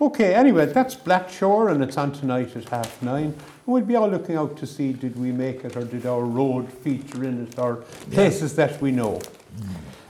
[0.00, 3.34] Okay, anyway, that's Blackshore and it's on tonight at half nine.
[3.64, 6.70] We'll be all looking out to see did we make it or did our road
[6.70, 7.76] feature in it or
[8.12, 9.18] places that we know.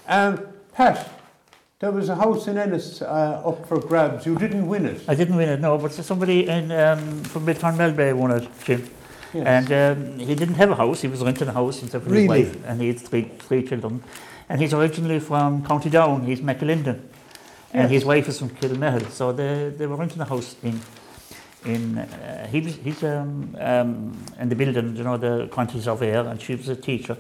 [0.09, 1.09] Um, Pat,
[1.79, 4.27] there was a house in Ennis uh, up for grabs.
[4.27, 5.03] You didn't win it.
[5.09, 8.91] I didn't win it, no, but somebody in, um, from Miltown Malbay won it, Jim.
[9.33, 9.47] Yes.
[9.71, 12.43] And um, he didn't have a house, he was renting a house himself and Really?
[12.45, 14.03] his wife, and he had three, three children.
[14.49, 17.01] And he's originally from County Down, he's McAlinden.
[17.73, 20.81] And his wife is from Kilmihil, so they, they were renting a house in,
[21.65, 26.21] in uh, he was, he's um, um, in the building, you know, the quantity surveyor,
[26.21, 27.19] and she was a teacher.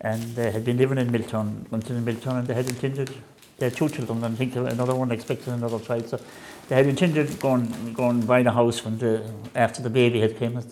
[0.00, 3.10] And they had been living in Miltown, renting in Miltown, and they had intended,
[3.58, 6.20] they had two children, and I think another one expected another child, so
[6.68, 10.62] they had intended going, going buying a house when the, after the baby had came.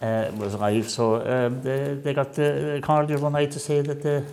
[0.00, 3.82] Uh, was arrived, so um, they, they got the call the other night to say
[3.82, 4.24] that they,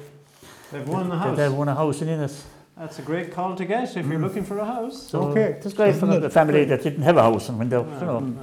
[0.71, 1.37] They've won the house.
[1.37, 2.45] They've won a house in Ennis.
[2.77, 5.03] That's a great call to get if you're looking for a house.
[5.09, 5.57] So Okay.
[5.63, 8.33] it's great for the family that didn't have a house and when they, you know.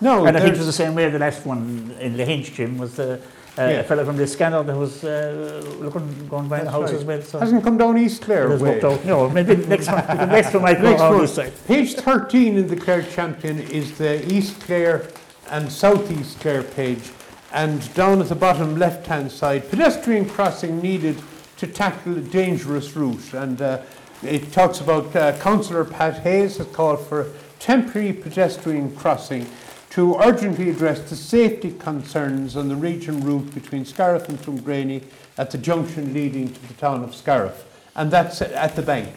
[0.00, 2.54] No, and I think it was the same way the last one in the Hinch
[2.54, 3.18] Jim was uh,
[3.58, 3.68] uh, Yeah.
[3.80, 7.00] a fella from the scanner that was uh, looking going buying a house right.
[7.00, 7.20] as well.
[7.22, 8.70] So hasn't come down East Clare has way.
[8.70, 9.04] worked out.
[9.04, 11.52] No, maybe next one, the next one might go Next around one.
[11.66, 15.08] Page 13 in the Clare Champion is the East Clare
[15.50, 17.10] and South East Clare page.
[17.52, 21.16] And down at the bottom left hand side, pedestrian crossing needed
[21.58, 23.34] to tackle a dangerous route.
[23.34, 23.82] And uh,
[24.22, 27.26] it talks about uh, Councillor Pat Hayes has called for a
[27.58, 29.46] temporary pedestrian crossing
[29.90, 35.02] to urgently address the safety concerns on the region route between Scariff and Tuamgraney
[35.38, 37.64] at the junction leading to the town of Scariff.
[37.96, 39.14] And that's at the bank.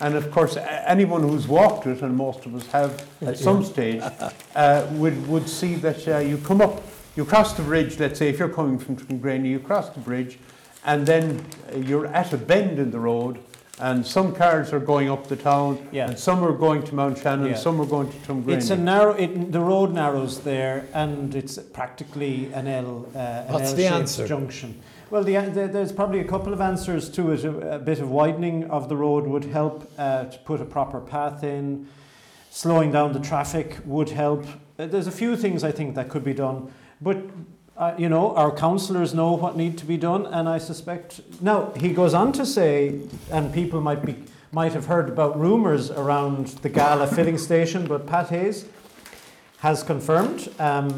[0.00, 4.02] And of course, anyone who's walked it, and most of us have at some stage,
[4.54, 6.82] uh, would, would see that uh, you come up,
[7.16, 10.38] you cross the bridge, let's say if you're coming from Tuamgraney, you cross the bridge,
[10.84, 13.38] and then uh, you're at a bend in the road,
[13.80, 16.08] and some cars are going up the town, Yeah.
[16.08, 17.54] and some are going to Mount Shannon, Yeah.
[17.56, 18.56] some are going to Tuamgraney.
[18.56, 19.12] It's a narrow.
[19.14, 23.06] It, the road narrows there, and it's practically an L.
[23.14, 24.26] Uh, an What's the L-shaped answer?
[24.28, 24.80] Junction.
[25.10, 27.44] Well, the, the, there's probably a couple of answers to it.
[27.44, 31.00] A, a bit of widening of the road would help uh, to put a proper
[31.00, 31.86] path in.
[32.50, 34.44] Slowing down the traffic would help.
[34.78, 37.16] Uh, there's a few things I think that could be done, but
[37.82, 41.20] uh, you know our councillors know what need to be done, and I suspect.
[41.40, 44.14] Now he goes on to say, and people might be
[44.52, 48.66] might have heard about rumours around the Gala filling station, but Pat Hayes
[49.58, 50.90] has confirmed um,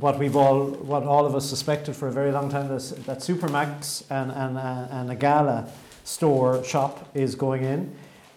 [0.00, 3.18] what we've all, what all of us suspected for a very long time, this, that
[3.18, 5.68] Supermacs and, and, uh, and a Gala
[6.04, 7.80] store shop is going in.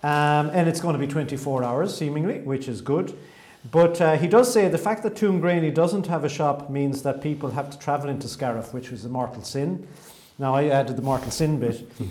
[0.02, 3.16] Um, and it's going to be 24 hours, seemingly, which is good.
[3.72, 7.22] But uh, he does say the fact that Tuamgraney doesn't have a shop means that
[7.22, 9.88] people have to travel into Scariff, which was a mortal sin.
[10.38, 11.90] Now, I added the mortal sin bit.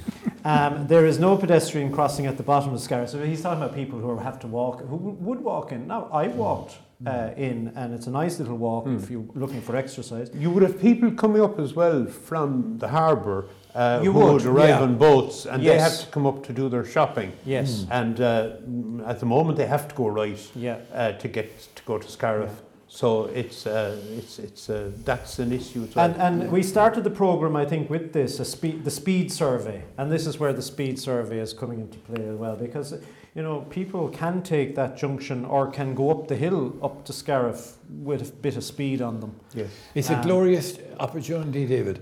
[0.46, 3.08] Um, there is no pedestrian crossing at the bottom of Scariff.
[3.08, 5.86] So he's talking about people who have to walk, who would walk in.
[5.86, 6.76] Now, I walked
[7.06, 10.30] uh, in, and it's a nice little walk if you're looking for exercise.
[10.34, 14.32] You would have people coming up as well from the harbour uh, You who would,
[14.34, 14.82] would, arrive yeah.
[14.82, 17.32] on boats, and they have to come up to do their shopping.
[17.44, 17.86] Yes.
[17.90, 20.78] And uh, mm, at the moment, they have to go right Yeah.
[20.92, 22.50] uh, to get to go to Scariff.
[22.88, 26.04] So it's uh, it's it's uh, that's an issue as well.
[26.04, 29.82] And, and we started the program, I think, with this, a speed, the speed survey.
[29.98, 32.54] And this is where the speed survey is coming into play as well.
[32.56, 32.92] Because,
[33.34, 37.12] you know, people can take that junction or can go up the hill up to
[37.12, 37.72] Scariff
[38.04, 39.32] with a bit of speed on them.
[39.54, 39.68] yes.
[39.96, 41.98] It's a Um, glorious opportunity, David,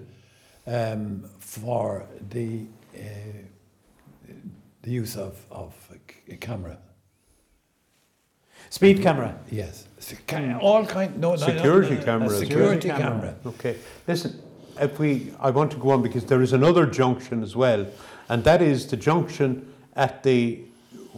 [0.67, 1.25] um,
[1.61, 2.99] for the uh,
[4.83, 6.79] the use of of a c- a camera.
[8.71, 9.39] Speed camera.
[9.51, 10.17] Yes, Se-
[10.61, 11.19] all kind.
[11.21, 12.41] No, no, no, Security no, no, camera A as well.
[12.41, 13.35] security Security camera.
[13.47, 13.77] Okay.
[14.09, 14.41] Listen,
[14.81, 17.87] if we, I want to go on because there is another junction as well,
[18.31, 20.61] and that is the junction at the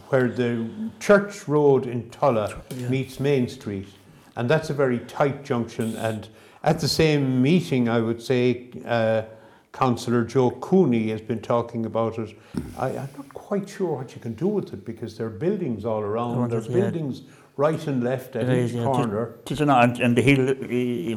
[0.09, 0.67] where the
[0.99, 2.89] Church Road in Tulla Yeah.
[2.89, 3.87] meets Main Street,
[4.35, 5.95] and that's a very tight junction.
[5.95, 6.27] And
[6.63, 9.21] at the same meeting, I would say, uh,
[9.79, 12.29] Councillor Joe Cooney has been talking about it.
[12.77, 15.83] I, I'm not quite sure what you can do with it because there are buildings
[15.83, 16.37] all around.
[16.37, 16.79] Around There it, are yeah.
[16.89, 17.23] buildings
[17.57, 18.85] right and left at It is, each yeah.
[18.85, 19.35] corner.
[19.43, 20.45] Tis an- and, and the hill,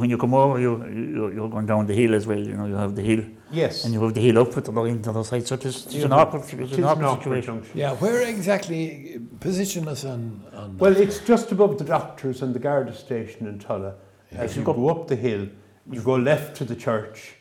[0.01, 2.67] when you come over, you, you, you're going down the hill as well, you know,
[2.67, 5.03] you have the hill, Yes, and you have the hill up with the line to
[5.03, 6.17] the other side, so it's, it's an Yeah.
[6.17, 7.55] awkward, it's it an is an awkward awkward situation.
[7.55, 7.79] junction.
[7.79, 12.59] Yeah, where exactly position us on, on Well, it's just above the doctors and the
[12.59, 13.95] Garda station in Tulla.
[14.33, 15.49] As If you you go- go up the hill,
[15.91, 17.37] you go left to the church,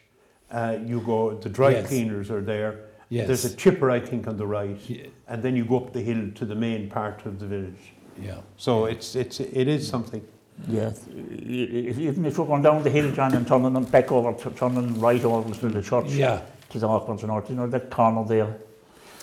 [0.52, 1.88] uh, you go, the dry Yes.
[1.88, 2.80] cleaners are there.
[3.10, 3.28] yes.
[3.28, 4.78] There's a chipper, I think, on the right.
[4.90, 7.94] Ye- And then you go up the hill to the main part of the village.
[8.22, 8.38] yeah.
[8.58, 10.22] So it's, it's, it is something.
[10.68, 10.92] Yeah,
[11.32, 15.00] even if you're going down the hill, John, and turning and back over, t- turning
[15.00, 16.42] right over to the church, Yeah.
[16.74, 18.58] it's awkward, you know, you know, that corner there.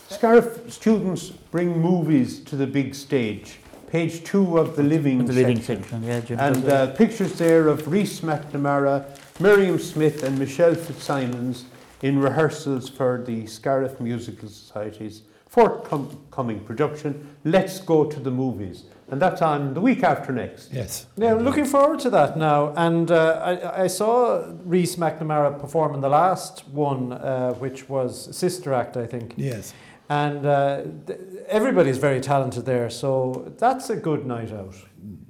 [0.08, 3.58] Scariff students bring movies to the big stage.
[3.90, 5.82] Page two of the living The living section.
[5.82, 6.38] section, yeah, Jim.
[6.38, 9.04] And uh, pictures there of Rhys McNamara,
[9.41, 11.64] Miriam Smith, and Michelle Fitzsimons
[12.03, 18.85] in rehearsals for the Scariff Musical Society's forthcoming production, Let's Go to the Movies.
[19.11, 20.72] And that's on the week after next.
[20.72, 21.07] Yes.
[21.16, 22.72] Yeah, looking forward to that now.
[22.76, 23.41] And uh,
[23.74, 28.97] I, I saw Reese McNamara perform in the last one, uh, which was Sister Act,
[28.97, 29.35] I think.
[29.37, 29.74] Yes.
[30.09, 31.18] And uh, th-
[31.49, 34.74] everybody's very talented there, so that's a good night out.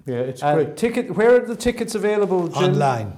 [0.06, 0.76] Yeah, it's Uh, great.
[0.76, 2.48] ticket, where are the tickets available?
[2.48, 2.72] Jim?
[2.74, 3.12] Online.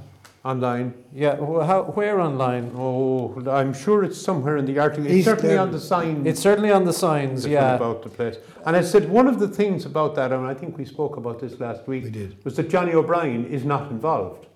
[0.51, 0.95] Online.
[1.13, 2.71] Yeah, how, where online?
[2.77, 5.05] Oh, I'm sure it's somewhere in the article.
[5.07, 6.25] It's East certainly Clare- on the signs.
[6.25, 7.71] It's certainly on the signs, that yeah.
[7.71, 8.37] went about the place.
[8.65, 11.41] And I said one of the things about that, and I think we spoke about
[11.41, 12.45] this last week, We did.
[12.45, 14.47] was that Johnny O'Brien is not involved.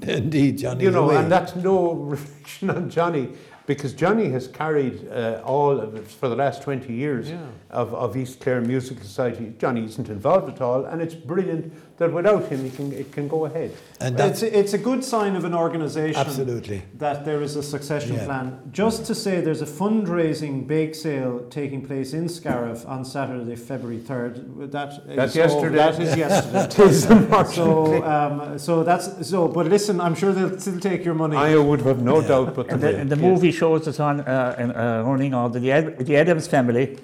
[0.00, 0.84] Indeed, Johnny.
[0.84, 1.16] you know, away.
[1.16, 3.28] and that's no reflection on Johnny,
[3.66, 7.40] because Johnny has carried uh, all of it for the last 20 years Yeah.
[7.70, 9.52] of, of East Clare Musical Society.
[9.58, 13.26] Johnny isn't involved at all, and it's brilliant that without him it can, it can
[13.26, 13.70] go ahead.
[14.00, 16.82] and It's, it's a good sign of an organisation absolutely.
[16.98, 18.26] that there is a succession Yeah.
[18.26, 18.58] plan.
[18.70, 23.98] Just to say, there's a fundraising bake sale taking place in Scariff on Saturday, February
[23.98, 24.70] 3rd.
[24.72, 25.76] That is That's over- yesterday.
[25.76, 26.64] That is yesterday.
[26.84, 28.00] It is, unfortunately.
[28.00, 29.48] so, um, so that's so.
[29.48, 31.36] But listen, I'm sure they'll still take your money.
[31.36, 32.28] I would have no Yeah.
[32.28, 35.60] doubt but And the, and the movie shows us on uh, uh, running on the,
[36.08, 36.98] the Addams Family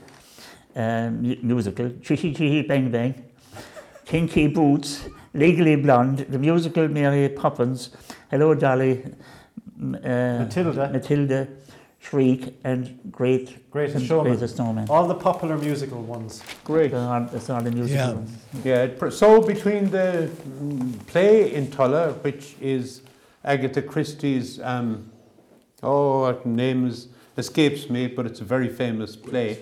[0.77, 3.15] um, musical, Chitty Chitty Bang Bang,
[4.05, 7.91] Kinky Boots, Legally Blonde, the musical Mary Poppins,
[8.31, 9.03] Hello Dolly,
[9.83, 9.87] uh,
[10.41, 11.49] Matilda, Matilda,
[12.03, 14.33] Shrek, and Great Greatest and Showman.
[14.33, 14.87] Greatest Snowman.
[14.91, 16.43] All the popular musical ones.
[16.65, 16.91] Great.
[16.91, 18.13] They're all, it's all the musical Yeah.
[18.13, 18.39] ones.
[18.65, 20.29] Yeah, so between the
[20.61, 23.03] mm, play in Tulla, which is
[23.45, 25.11] Agatha Christie's, um,
[25.83, 29.59] oh, what name is, escapes me, but it's a very famous play,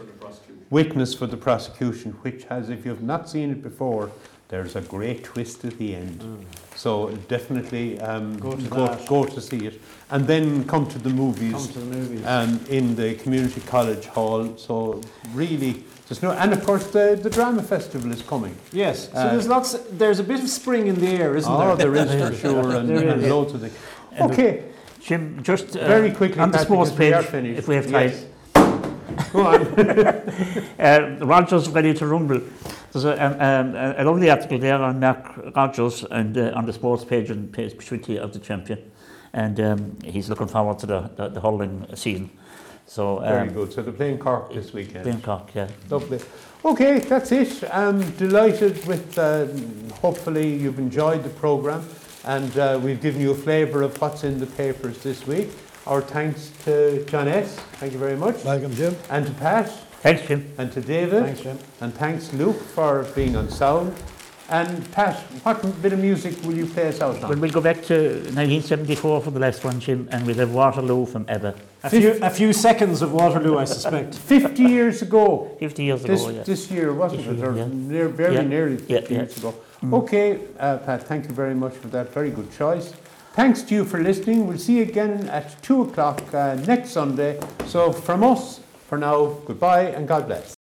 [0.71, 4.13] Witness for the Prosecution, which has, if you've not seen it before,
[4.51, 6.45] there's a great twist at the end.
[6.75, 9.81] So definitely um, Go to go, go to see it.
[10.11, 12.27] And then come to the movies Come to the movies.
[12.27, 14.57] um, in the community college hall.
[14.57, 15.01] So
[15.33, 18.57] really, there's no, and of course the, the drama festival is coming.
[18.73, 19.09] yes.
[19.13, 19.73] So uh, there's lots.
[19.93, 21.91] There's a bit of spring in the air, isn't oh, there?
[21.93, 23.77] there is for sure, and, There and loads of things.
[24.21, 24.65] Okay,
[25.01, 28.11] Jim, just uh, very quickly, on the Pat, sports because page, if we have time.
[28.11, 28.25] Yes.
[29.33, 29.61] Go on.
[30.81, 32.41] Uh, Rodgers ready to rumble.
[32.91, 36.73] There's a, um, um, a lovely article there on Mark Rodgers and uh, on the
[36.73, 38.91] sports page and page 20 of the champion,
[39.35, 42.31] and um, he's looking forward to the, the, the hurling season.
[42.87, 43.73] So Very um, good.
[43.73, 45.05] So they're playing Cork this weekend.
[45.05, 45.69] Bangkok, yeah.
[45.91, 46.19] Lovely.
[46.65, 47.63] Okay, that's it.
[47.73, 49.47] I'm delighted with, uh,
[50.01, 51.87] hopefully you've enjoyed the programme
[52.25, 55.51] and uh, we've given you a flavour of what's in the papers this week.
[55.91, 57.57] Our thanks to John S.
[57.81, 58.45] Thank you very much.
[58.45, 58.95] Welcome, Jim.
[59.11, 59.69] And to Pat
[60.03, 60.47] Thanks, Jim.
[60.57, 61.25] and to David.
[61.25, 61.59] Thanks, Jim.
[61.81, 63.93] And thanks Luke for being on sound.
[64.49, 67.83] And Pat, what bit of music will you play us out Well, we'll go back
[67.87, 67.95] to
[68.35, 71.55] 1974 for the last one, Jim, and we'll have Waterloo from ABBA.
[71.83, 74.15] A few, a few seconds of Waterloo, I suspect.
[74.29, 75.57] 50 years ago.
[75.59, 76.43] 50 years This, ago, yeah.
[76.45, 77.45] this year, wasn't This it?
[77.45, 77.73] Or year, yeah.
[77.73, 78.43] near, very Yeah.
[78.43, 79.21] nearly Yeah, 50 yeah.
[79.23, 79.55] years ago.
[79.83, 79.95] Mm.
[80.05, 82.13] Okay, uh, Pat, thank you very much for that.
[82.15, 82.93] Very good choice.
[83.33, 84.47] Thanks to you for listening.
[84.47, 87.41] We'll see you again at 2 o'clock uh, next Sunday.
[87.67, 90.60] So, from us, for now, goodbye and God bless.